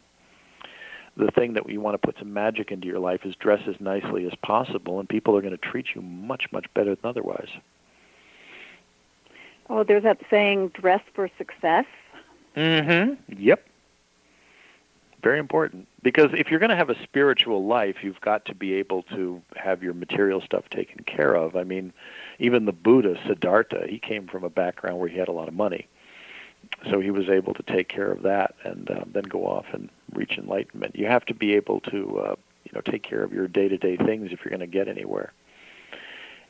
[1.15, 3.79] the thing that we want to put some magic into your life is dress as
[3.79, 7.49] nicely as possible, and people are going to treat you much much better than otherwise.
[9.69, 11.85] Oh, there's that saying, "Dress for success."
[12.57, 13.33] Mm-hmm.
[13.39, 13.67] Yep.
[15.21, 18.73] Very important because if you're going to have a spiritual life, you've got to be
[18.73, 21.55] able to have your material stuff taken care of.
[21.55, 21.93] I mean,
[22.39, 25.53] even the Buddha Siddhartha, he came from a background where he had a lot of
[25.53, 25.87] money,
[26.89, 29.89] so he was able to take care of that and uh, then go off and
[30.13, 30.95] reach enlightenment.
[30.95, 34.31] You have to be able to, uh, you know, take care of your day-to-day things
[34.31, 35.33] if you're going to get anywhere,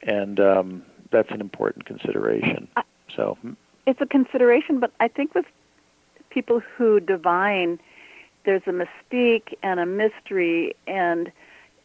[0.04, 2.68] and um, that's an important consideration.
[3.16, 3.38] So
[3.86, 5.46] it's a consideration, but I think with
[6.30, 7.80] people who divine,
[8.46, 11.32] there's a mystique and a mystery, and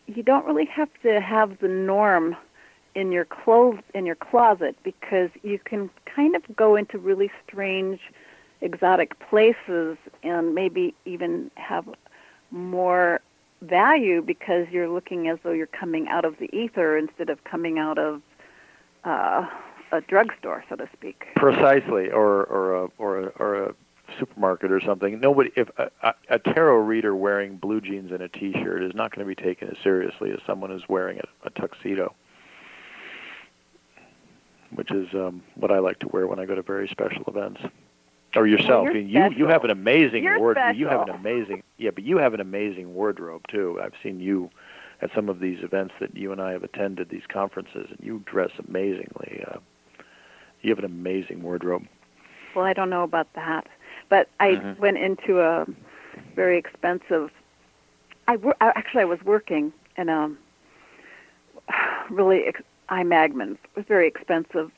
[0.06, 2.36] you don't really have to have the norm
[2.94, 8.00] in your clothes in your closet because you can kind of go into really strange
[8.60, 11.88] exotic places and maybe even have
[12.50, 13.20] more
[13.62, 17.78] value because you're looking as though you're coming out of the ether instead of coming
[17.78, 18.22] out of
[19.04, 19.46] uh,
[19.92, 21.26] a drugstore, so to speak.
[21.36, 23.74] Precisely, or or a or a, or a
[24.18, 25.20] supermarket or something.
[25.20, 29.26] Nobody, if a, a tarot reader wearing blue jeans and a T-shirt is not going
[29.26, 32.14] to be taken as seriously as someone who's wearing a, a tuxedo,
[34.74, 37.60] which is um, what I like to wear when I go to very special events.
[38.36, 38.84] Or yourself.
[38.84, 40.76] Well, you you have an amazing You're wardrobe.
[40.76, 43.80] You have an amazing yeah, but you have an amazing wardrobe too.
[43.82, 44.50] I've seen you
[45.00, 48.22] at some of these events that you and I have attended, these conferences, and you
[48.26, 49.44] dress amazingly.
[49.50, 49.58] Uh,
[50.60, 51.86] you have an amazing wardrobe.
[52.54, 53.66] Well, I don't know about that,
[54.08, 54.78] but I Mhm.
[54.78, 55.66] went into a
[56.34, 57.30] very expensive.
[58.26, 60.30] I wor- actually I was working in a
[62.10, 63.58] really ex- I Magnin's.
[63.64, 64.70] It was very expensive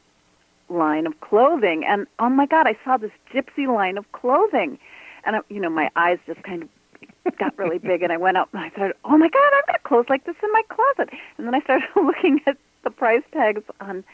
[0.70, 4.78] line of clothing, and oh my God, I saw this gypsy line of clothing,
[5.24, 8.36] and I, you know my eyes just kind of got really big, and I went
[8.36, 11.12] up and I started, oh my God, I've got clothes like this in my closet,
[11.38, 14.04] and then I started looking at the price tags on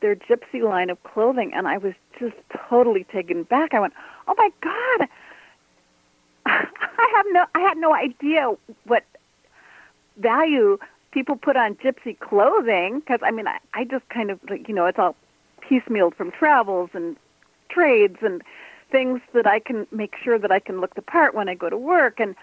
[0.00, 2.36] their gypsy line of clothing and I was just
[2.68, 3.74] totally taken back.
[3.74, 3.94] I went,
[4.28, 5.08] "Oh my god.
[6.46, 8.54] I have no I had no idea
[8.84, 9.04] what
[10.18, 10.78] value
[11.10, 14.74] people put on gypsy clothing because I mean I, I just kind of like you
[14.74, 15.16] know it's all
[15.68, 17.16] piecemealed from travels and
[17.68, 18.42] trades and
[18.90, 21.68] things that I can make sure that I can look the part when I go
[21.68, 22.34] to work and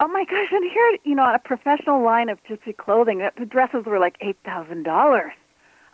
[0.00, 3.34] oh my gosh and here you know on a professional line of gypsy clothing that
[3.36, 5.32] the dresses were like eight thousand dollars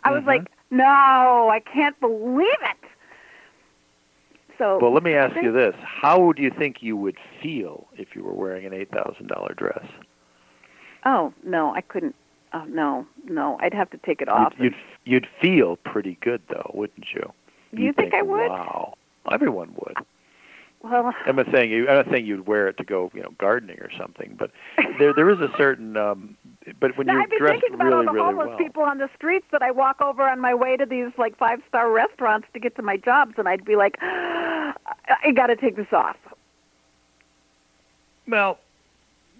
[0.03, 0.27] I was Mhm.
[0.27, 2.77] like no I can't believe it
[4.57, 7.87] so Well, let me ask think- you this: How do you think you would feel
[7.97, 9.85] if you were wearing an eight thousand dollar dress?
[11.05, 12.15] oh no I couldn't
[12.53, 14.73] oh no no I'd have to take it off You'd,
[15.05, 17.31] you'd you'd feel pretty good though, wouldn't you?
[17.73, 18.49] Do you You'd think I would?
[18.49, 18.95] Wow,
[19.31, 19.97] everyone would.
[20.83, 21.87] well I'm not saying you.
[21.87, 24.35] I'm not saying you'd wear it to go, you know, gardening or something.
[24.37, 24.51] But
[24.99, 25.95] there, there is a certain.
[25.95, 26.35] Um,
[26.79, 28.57] but when Now, you're I've been dressed thinking about really, all the really homeless well,
[28.57, 31.59] people on the streets that I walk over on my way to these like five
[31.67, 35.75] star restaurants to get to my jobs, and I'd be like, I got to take
[35.77, 36.17] this off.
[38.27, 38.59] well,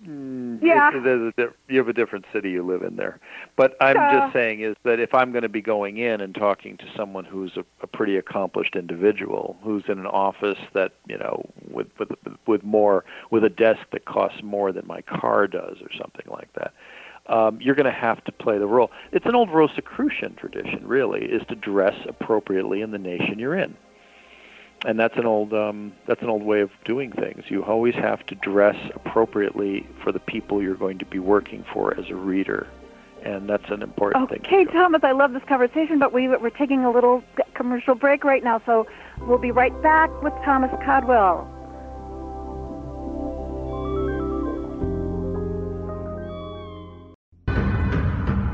[0.05, 0.91] mm, Yeah.
[0.91, 3.19] there's a you have a different city you live in there.
[3.55, 4.19] But I'm Yeah.
[4.21, 7.25] just saying is that if I'm going to be going in and talking to someone
[7.25, 12.09] who's a, a pretty accomplished individual, who's in an office that you know with with
[12.47, 16.51] with more with a desk that costs more than my car does, or something like
[16.53, 16.73] that.
[17.27, 18.89] Um, you're going to have to play the role.
[19.11, 23.77] It's an old Rosicrucian tradition, really, is to dress appropriately in the nation you're in
[24.85, 27.43] and that's an old um, that's an old way of doing things.
[27.49, 31.97] You always have to dress appropriately for the people you're going to be working for
[31.99, 32.67] as a reader,
[33.23, 34.41] and that's an important thing.
[34.45, 37.23] Okay, Thomas, I love this conversation, but we, we're taking a little
[37.53, 38.87] commercial break right now, so
[39.21, 41.60] we'll be right back with Thomas Codwell.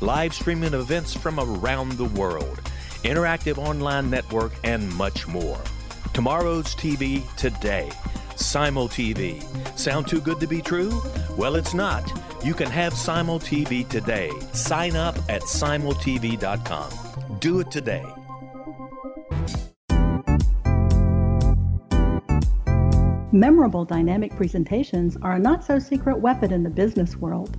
[0.00, 2.60] live streaming events from around the world,
[3.04, 5.60] interactive online network, and much more.
[6.12, 7.90] Tomorrow's TV today.
[8.36, 9.42] Simul TV.
[9.78, 11.02] Sound too good to be true?
[11.36, 12.10] Well, it's not.
[12.44, 14.30] You can have Simul TV today.
[14.52, 16.90] Sign up at simultv.com.
[17.40, 18.04] Do it today.
[23.32, 27.58] Memorable dynamic presentations are a not so secret weapon in the business world.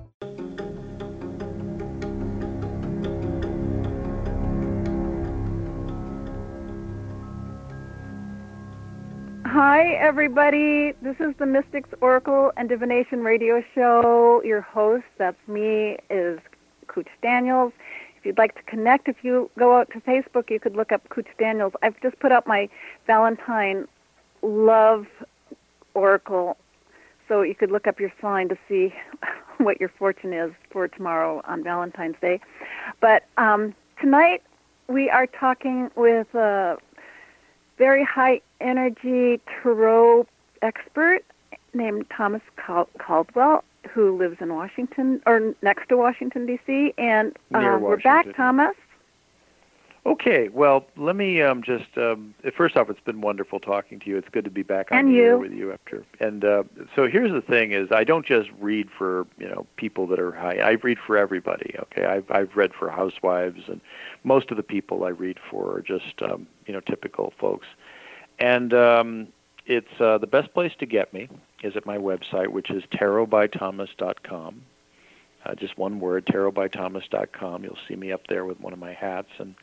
[9.63, 10.93] Hi, everybody.
[11.03, 14.41] This is the Mystics Oracle and Divination Radio Show.
[14.43, 16.39] Your host, that's me, is
[16.87, 17.71] Kooch Daniels.
[18.17, 21.07] If you'd like to connect, if you go out to Facebook, you could look up
[21.09, 21.73] Kooch Daniels.
[21.83, 22.69] I've just put up my
[23.05, 23.87] Valentine
[24.41, 25.05] Love
[25.93, 26.57] Oracle,
[27.27, 28.91] so you could look up your sign to see
[29.59, 32.39] what your fortune is for tomorrow on Valentine's Day.
[32.99, 34.41] But um, tonight
[34.87, 36.77] we are talking with a
[37.81, 40.27] very high energy tarot
[40.61, 41.25] expert
[41.73, 46.93] named Thomas Cal- Caldwell, who lives in Washington or next to Washington D.C.
[46.99, 48.75] And uh, we're back, Thomas.
[50.03, 54.17] Okay, well, let me um, just um, first off, it's been wonderful talking to you.
[54.17, 55.37] It's good to be back on you.
[55.37, 56.03] with you after.
[56.19, 56.63] And uh,
[56.95, 60.31] so here's the thing: is I don't just read for you know people that are
[60.31, 60.57] high.
[60.57, 61.75] I read for everybody.
[61.77, 63.79] Okay, I've I've read for housewives, and
[64.23, 67.67] most of the people I read for are just um, you know typical folks.
[68.39, 69.27] And um,
[69.67, 71.29] it's uh, the best place to get me
[71.61, 74.63] is at my website, which is tarotbythomas.com.
[75.45, 77.63] Uh, just one word, tarotbythomas.com.
[77.63, 79.55] You'll see me up there with one of my hats, and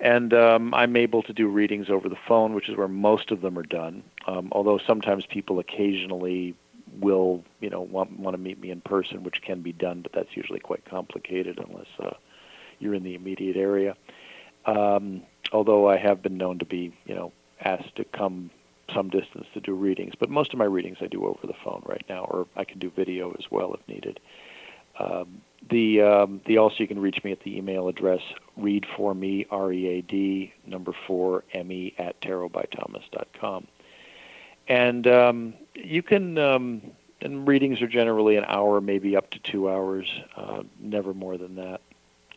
[0.00, 3.40] and um, I'm able to do readings over the phone, which is where most of
[3.40, 4.02] them are done.
[4.26, 6.54] Um, although sometimes people occasionally
[7.00, 10.12] will, you know, want want to meet me in person, which can be done, but
[10.12, 12.14] that's usually quite complicated unless uh,
[12.78, 13.96] you're in the immediate area.
[14.66, 15.22] Um,
[15.52, 18.50] although I have been known to be, you know, asked to come
[18.94, 21.82] some distance to do readings, but most of my readings I do over the phone
[21.86, 24.20] right now, or I can do video as well if needed.
[24.98, 28.20] Um, the um, the also you can reach me at the email address
[28.56, 33.66] read for me r e a d number four m e at tarotbythomas.com,
[34.68, 36.82] and um, you can um,
[37.20, 41.56] and readings are generally an hour, maybe up to two hours, uh, never more than
[41.56, 41.80] that,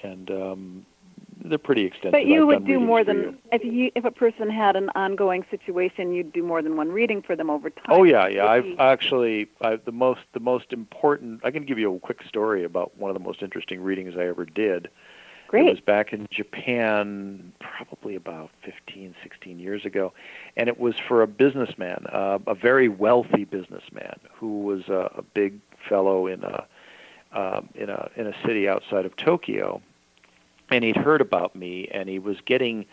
[0.01, 0.85] and um,
[1.45, 2.11] they're pretty extensive.
[2.11, 5.45] But you I've would do more than if you if a person had an ongoing
[5.49, 7.85] situation, you'd do more than one reading for them over time.
[7.89, 8.45] Oh yeah, yeah.
[8.45, 11.41] I've actually I, the most the most important.
[11.43, 14.25] I can give you a quick story about one of the most interesting readings I
[14.27, 14.89] ever did.
[15.47, 15.65] Great.
[15.65, 20.13] It was back in Japan, probably about 15, 16 years ago,
[20.55, 25.23] and it was for a businessman, uh, a very wealthy businessman who was a, a
[25.23, 26.65] big fellow in a
[27.31, 29.81] um, in a in a city outside of Tokyo,
[30.71, 32.85] and he'd heard about me, and he was getting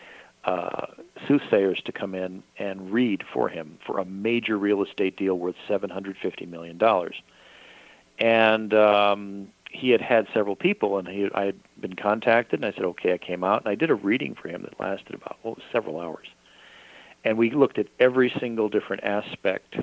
[0.45, 0.87] uh,
[1.27, 5.57] soothsayers to come in and read for him for a major real estate deal worth
[5.66, 7.20] seven hundred fifty million dollars,
[8.18, 12.74] and um, he had had several people, and he I had been contacted, and I
[12.77, 15.37] said, okay, I came out and I did a reading for him that lasted about
[15.43, 16.29] well, several hours,
[17.24, 19.77] and we looked at every single different aspect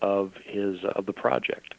[0.00, 1.74] of his of the project.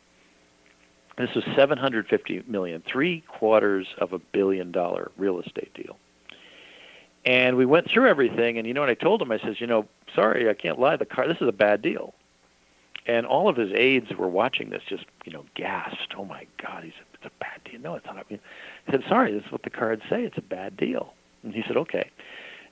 [1.17, 5.97] This was 750 million, three quarters of a billion dollar real estate deal.
[7.25, 9.31] And we went through everything, and you know what I told him?
[9.31, 10.97] I says, you know, sorry, I can't lie.
[10.97, 12.13] The car, this is a bad deal.
[13.07, 16.15] And all of his aides were watching this, just you know, gasped.
[16.17, 17.79] Oh my God, he said, it's a bad deal.
[17.79, 18.25] No, it's not.
[18.29, 18.39] I
[18.91, 20.23] said, sorry, this is what the cards say.
[20.23, 21.13] It's a bad deal.
[21.43, 22.09] And he said, okay.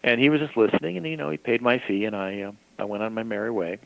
[0.03, 2.51] And he was just listening, and you know, he paid my fee, and I, uh,
[2.77, 3.79] I went on my merry way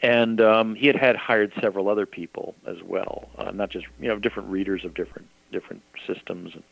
[0.00, 4.08] and um, he had had hired several other people as well, uh, not just you
[4.08, 6.54] know different readers of different different systems.
[6.54, 6.62] And,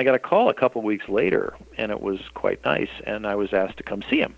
[0.00, 2.88] I got a call a couple of weeks later, and it was quite nice.
[3.06, 4.34] And I was asked to come see him.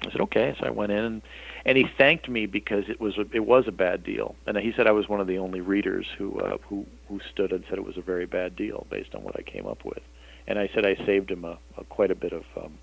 [0.00, 1.22] I said okay, so I went in, and,
[1.66, 4.34] and he thanked me because it was a, it was a bad deal.
[4.46, 7.52] And he said I was one of the only readers who uh, who who stood
[7.52, 10.00] and said it was a very bad deal based on what I came up with.
[10.46, 12.78] And I said I saved him a, a quite a bit of um,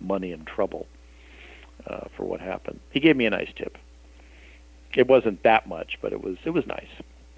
[0.00, 0.86] money and trouble
[1.86, 2.80] uh, for what happened.
[2.90, 3.76] He gave me a nice tip
[4.94, 6.88] it wasn't that much, but it was it was nice.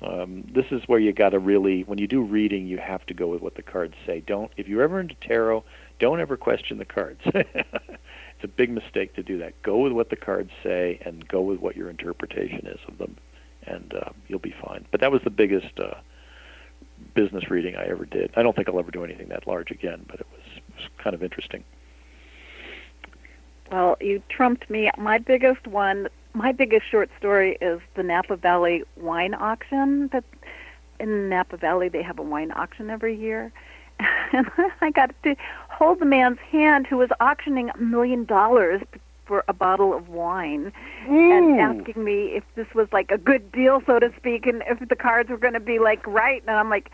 [0.03, 3.15] Um, this is where you got to really, when you do reading, you have to
[3.15, 4.21] go with what the cards say.
[4.27, 5.65] Don't if you're ever into tarot,
[5.99, 7.21] don't ever question the cards.
[7.27, 9.61] it's a big mistake to do that.
[9.63, 13.17] Go with what the cards say and go with what your interpretation is of them,
[13.65, 14.85] and uh, you'll be fine.
[14.91, 15.95] But that was the biggest uh,
[17.15, 18.33] business reading I ever did.
[18.37, 20.89] I don't think I'll ever do anything that large again, but it was, it was
[20.99, 21.63] kind of interesting.
[23.71, 24.91] Well, you trumped me.
[24.99, 30.09] My biggest one, my biggest short story is the Napa Valley wine auction.
[30.13, 30.25] That
[30.99, 33.53] in Napa Valley they have a wine auction every year,
[34.33, 35.37] and I got to
[35.69, 38.83] hold the man's hand who was auctioning a million dollars
[39.27, 40.73] for a bottle of wine,
[41.07, 41.61] and mm.
[41.61, 44.97] asking me if this was like a good deal, so to speak, and if the
[44.97, 46.43] cards were going to be like right.
[46.47, 46.91] And I'm like.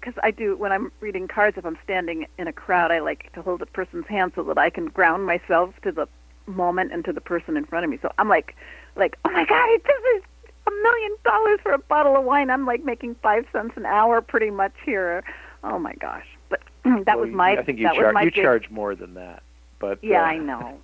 [0.00, 3.32] Because I do when I'm reading cards, if I'm standing in a crowd, I like
[3.32, 6.06] to hold a person's hand so that I can ground myself to the
[6.48, 7.98] moment and to the person in front of me.
[8.02, 8.54] So I'm like,
[8.96, 10.22] like, oh my god, this is
[10.66, 12.50] a million dollars for a bottle of wine.
[12.50, 15.22] I'm like making five cents an hour pretty much here.
[15.64, 16.26] Oh my gosh!
[16.48, 18.70] But that Well, was my I think you that char- was my you big- charge
[18.70, 19.42] more than that,
[19.78, 20.78] but Yeah, uh, I know.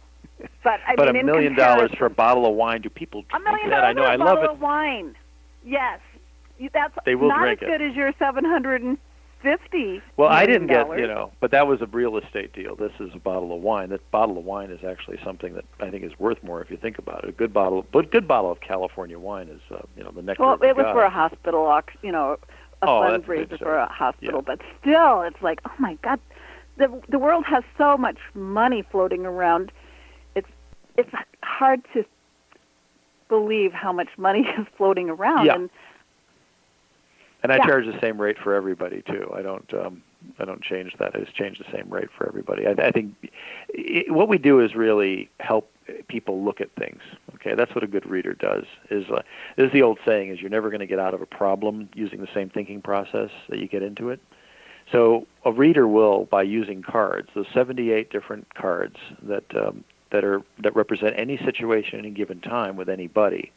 [0.62, 3.38] But I but mean, a million dollars for a bottle of wine, do people a
[3.38, 3.84] drink million that?
[3.84, 4.04] I know.
[4.04, 4.50] I love it.
[4.50, 5.14] of wine.
[5.64, 6.00] Yes,
[6.72, 7.70] that's They will not drink as it.
[7.70, 8.98] good as your seven hundred and
[9.44, 10.02] fifty.
[10.16, 12.74] Well, I didn't get you know, but that was a real estate deal.
[12.74, 13.90] This is a bottle of wine.
[13.90, 16.76] That bottle of wine is actually something that I think is worth more if you
[16.76, 17.30] think about it.
[17.30, 20.40] A good bottle, but good bottle of California wine is uh, you know the next.
[20.40, 22.38] Well, it was for a hospital, you know,
[22.82, 24.42] a Oh, fundraiser for a hospital.
[24.42, 26.20] But still, it's like, oh my God,
[26.76, 29.72] the the world has so much money floating around.
[30.34, 30.48] It's
[30.96, 31.10] it's
[31.42, 32.04] hard to
[33.28, 35.46] believe how much money is floating around.
[35.46, 35.54] Yeah.
[35.54, 35.70] And
[37.44, 37.66] And I Yeah.
[37.66, 39.30] charge the same rate for everybody too.
[39.36, 40.02] I don't um,
[40.38, 41.14] I don't change that.
[41.14, 42.66] I just change the same rate for everybody.
[42.66, 43.14] I, I think
[43.78, 45.70] i what we do is really help
[46.08, 47.02] people look at things.
[47.34, 48.64] Okay, that's what a good reader does.
[48.90, 49.20] Is uh,
[49.56, 51.90] this is the old saying: is you're never going to get out of a problem
[51.94, 54.20] using the same thinking process that you get into it.
[54.90, 60.40] So a reader will, by using cards, the 78 different cards that um, that are
[60.62, 63.52] that represent any situation at any given time with anybody,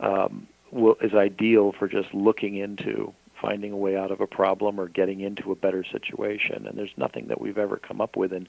[0.00, 4.80] um, will, is ideal for just looking into finding a way out of a problem
[4.80, 6.66] or getting into a better situation.
[6.66, 8.48] And there's nothing that we've ever come up with in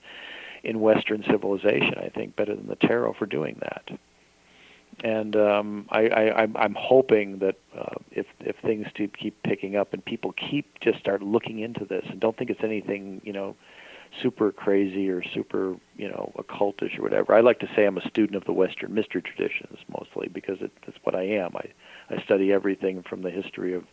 [0.63, 3.99] in Western civilization, I think, better than the tarot for doing that.
[5.03, 9.93] and um, I, I, I'm, hoping that uh, if if things do keep picking up
[9.93, 13.55] and people keep just start looking into this and don't think it's anything you know
[14.21, 17.33] super crazy or super you know occultish or whatever.
[17.33, 20.71] I like to say I'm a student of the Western mystery traditions mostly because it,
[20.85, 21.55] that's what I am.
[21.55, 21.65] I
[22.09, 23.83] I study everything from the history of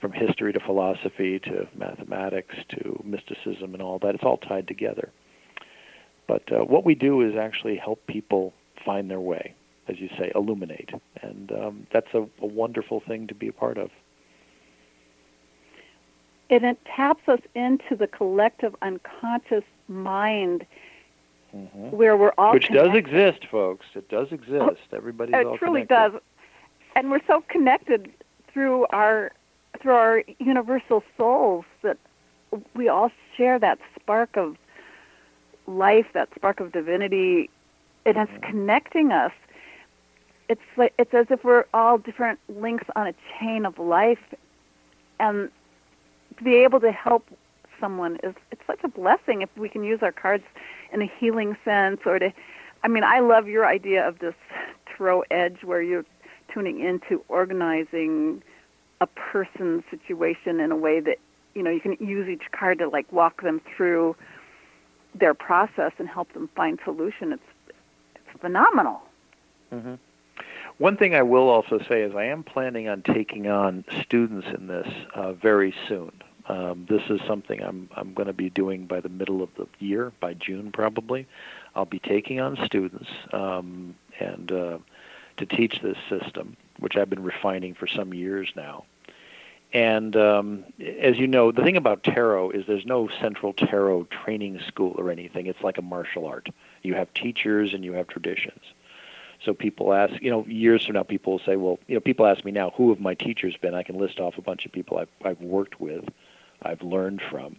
[0.00, 4.16] from history to philosophy to mathematics to mysticism and all that.
[4.16, 5.12] It's all tied together.
[6.26, 8.52] But uh, what we do is actually help people
[8.84, 9.54] find their way,
[9.86, 10.90] as you say, illuminate,
[11.22, 13.90] and um, that's a, a wonderful thing to be a part of.
[16.50, 20.66] And it taps us into the collective unconscious mind
[21.54, 21.90] mm-hmm.
[21.90, 22.88] where we're all which connected.
[22.88, 23.86] does exist, folks.
[23.94, 24.82] It does exist.
[24.92, 26.12] Everybody's all it all truly connected.
[26.12, 26.22] does,
[26.94, 28.12] and we're so connected
[28.52, 29.32] through our
[29.80, 31.98] through our universal souls that
[32.74, 34.56] we all share that spark of
[35.66, 37.48] life, that spark of divinity,
[38.04, 38.50] and it's mm-hmm.
[38.50, 39.32] connecting us.
[40.48, 44.34] It's like it's as if we're all different links on a chain of life,
[45.18, 45.50] and
[46.36, 47.26] to be able to help
[47.80, 50.44] someone is it's such a blessing if we can use our cards
[50.92, 52.32] in a healing sense or to
[52.84, 54.34] I mean I love your idea of this
[54.86, 56.04] throw edge where you're
[56.52, 58.42] tuning into organizing
[59.00, 61.18] a person's situation in a way that
[61.54, 64.16] you know you can use each card to like walk them through
[65.14, 67.42] their process and help them find solution it's
[68.14, 69.02] it's phenomenal
[69.70, 69.94] hmm
[70.78, 74.66] One thing I will also say is I am planning on taking on students in
[74.68, 76.12] this uh, very soon.
[76.48, 79.66] Um, this is something I'm I'm going to be doing by the middle of the
[79.78, 81.26] year, by June probably.
[81.74, 84.78] I'll be taking on students um, and uh,
[85.44, 88.84] to teach this system, which I've been refining for some years now.
[89.72, 90.64] And um,
[91.00, 95.10] as you know, the thing about tarot is there's no central tarot training school or
[95.10, 95.46] anything.
[95.46, 96.50] It's like a martial art.
[96.82, 98.60] You have teachers and you have traditions.
[99.44, 102.26] So people ask, you know, years from now, people will say, well, you know, people
[102.26, 103.74] ask me now, who have my teachers been?
[103.74, 106.04] I can list off a bunch of people I've, I've worked with,
[106.62, 107.56] I've learned from,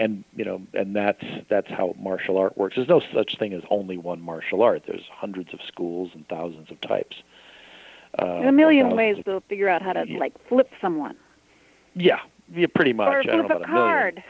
[0.00, 2.74] and you know, and that's that's how martial art works.
[2.74, 4.84] There's no such thing as only one martial art.
[4.86, 7.22] There's hundreds of schools and thousands of types.
[8.18, 11.14] Uh, There's a million ways of- to figure out how to like flip someone
[11.94, 12.18] Yeah,
[12.52, 13.08] yeah, pretty much.
[13.08, 14.24] or I don't know flip a about a card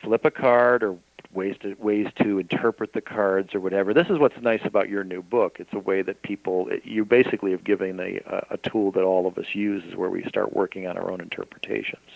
[0.00, 0.96] flip a card or
[1.32, 3.94] ways to ways to interpret the cards or whatever.
[3.94, 5.58] This is what's nice about your new book.
[5.60, 9.36] It's a way that people you basically have given a a tool that all of
[9.38, 12.08] us use is where we start working on our own interpretations.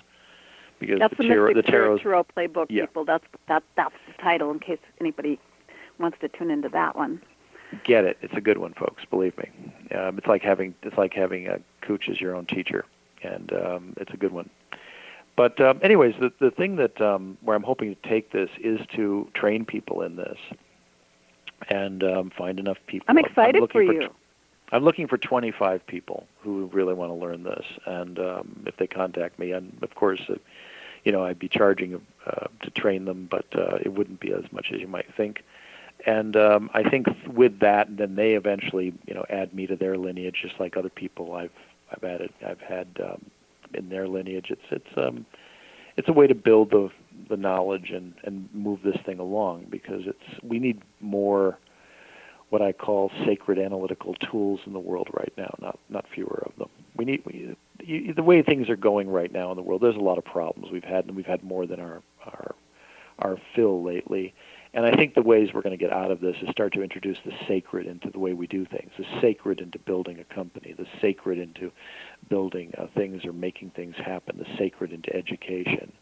[0.78, 1.98] Because that's the tarot, the Tarot
[2.36, 2.86] playbook Yeah.
[2.86, 5.38] people that's that that's the title in case anybody
[5.98, 7.20] wants to tune into that one
[7.84, 8.18] get it.
[8.22, 9.04] It's a good one, folks.
[9.10, 9.50] Believe me.
[9.96, 12.84] Um, it's like having it's like having a coach as your own teacher,
[13.22, 14.50] and um, it's a good one.
[15.36, 18.80] But um, anyways, the the thing that um, where I'm hoping to take this is
[18.94, 20.38] to train people in this,
[21.68, 23.06] and um, find enough people.
[23.08, 24.08] I'm excited looking for you.
[24.08, 24.12] tw-
[24.72, 28.88] I'm looking for 25 people who really want to learn this, and um, if they
[28.88, 30.34] contact me, and of course, uh,
[31.06, 34.50] you know, I'd be charging uh, to train them, but uh, it wouldn't be as
[34.50, 35.44] much as you might think.
[36.04, 39.96] And um, I think with that, then they eventually, you know, add me to their
[39.96, 41.52] lineage, just like other people I've
[41.92, 43.24] I've added, I've had um,
[43.72, 44.50] in their lineage.
[44.50, 45.24] It's it's um,
[45.96, 46.90] it's a way to build the
[47.28, 51.56] the knowledge and and move this thing along because it's we need more
[52.50, 56.56] what I call sacred analytical tools in the world right now, not not fewer of
[56.58, 56.68] them.
[56.96, 59.82] We need we, you, the way things are going right now in the world.
[59.82, 62.54] There's a lot of problems we've had, and we've had more than our our
[63.18, 64.34] our fill lately.
[64.74, 66.82] And I think the ways we're going to get out of this is start to
[66.82, 70.74] introduce the sacred into the way we do things, the sacred into building a company,
[70.76, 71.72] the sacred into
[72.28, 75.92] building uh, things or making things happen, the sacred into education,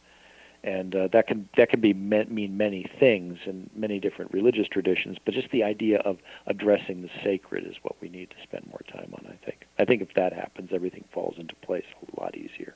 [0.64, 4.66] and uh, that can that can be meant, mean many things in many different religious
[4.66, 5.18] traditions.
[5.24, 8.80] But just the idea of addressing the sacred is what we need to spend more
[8.90, 9.26] time on.
[9.28, 9.66] I think.
[9.78, 11.84] I think if that happens, everything falls into place
[12.16, 12.74] a lot easier.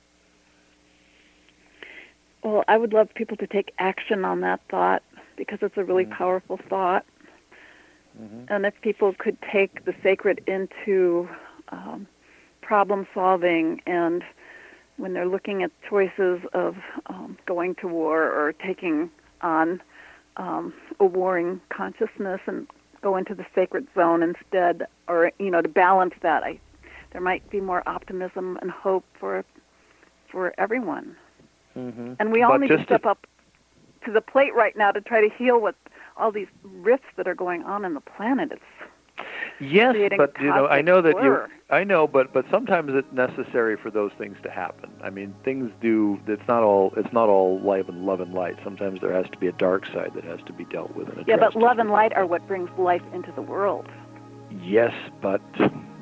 [2.43, 5.03] well i would love people to take action on that thought
[5.35, 7.05] because it's a really powerful thought
[8.49, 11.29] and if people could take the sacred into
[11.69, 12.05] um,
[12.61, 14.23] problem solving and
[14.99, 16.75] when they're looking at choices of
[17.07, 19.09] um, going to war or taking
[19.41, 19.81] on
[20.37, 22.67] um, a warring consciousness and
[23.01, 26.59] go into the sacred zone instead, or you know, to balance that, I
[27.11, 29.43] there might be more optimism and hope for
[30.31, 31.15] for everyone.
[31.77, 32.13] Mm-hmm.
[32.19, 33.25] And we all but need to step up
[34.05, 35.75] to the plate right now to try to heal what
[36.17, 38.51] all these rifts that are going on in the planet.
[38.51, 38.89] It's
[39.59, 41.37] Yes, but you know, I know that you.
[41.69, 44.89] I know, but but sometimes it's necessary for those things to happen.
[45.03, 46.19] I mean, things do.
[46.27, 46.93] It's not all.
[46.97, 48.55] It's not all life and love and light.
[48.63, 51.27] Sometimes there has to be a dark side that has to be dealt with and
[51.27, 53.87] yeah, but love and light are what brings life into the world.
[54.63, 55.41] Yes, but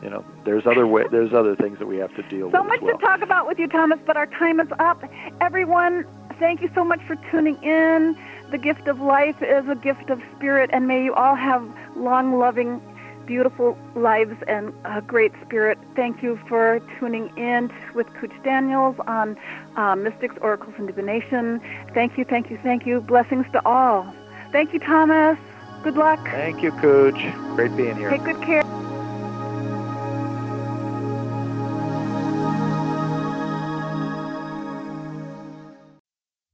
[0.01, 2.69] you know, there's other way, there's other things that we have to deal So with
[2.69, 2.97] much as well.
[2.97, 5.03] to talk about with you, Thomas, but our time is up.
[5.41, 6.05] Everyone,
[6.39, 8.17] thank you so much for tuning in.
[8.51, 12.37] The gift of life is a gift of spirit, and may you all have long,
[12.37, 12.79] loving,
[13.27, 15.77] beautiful lives and a great spirit.
[15.95, 19.37] Thank you for tuning in with Kooch Daniels on
[19.75, 21.61] uh, Mystics, Oracles, and Divination.
[21.93, 23.01] Thank you, thank you, thank you.
[23.01, 24.11] Blessings to all.
[24.51, 25.37] Thank you, Thomas.
[25.83, 26.23] Good luck.
[26.23, 27.55] Thank you, Kooch.
[27.55, 28.09] Great being here.
[28.09, 28.63] Take good care.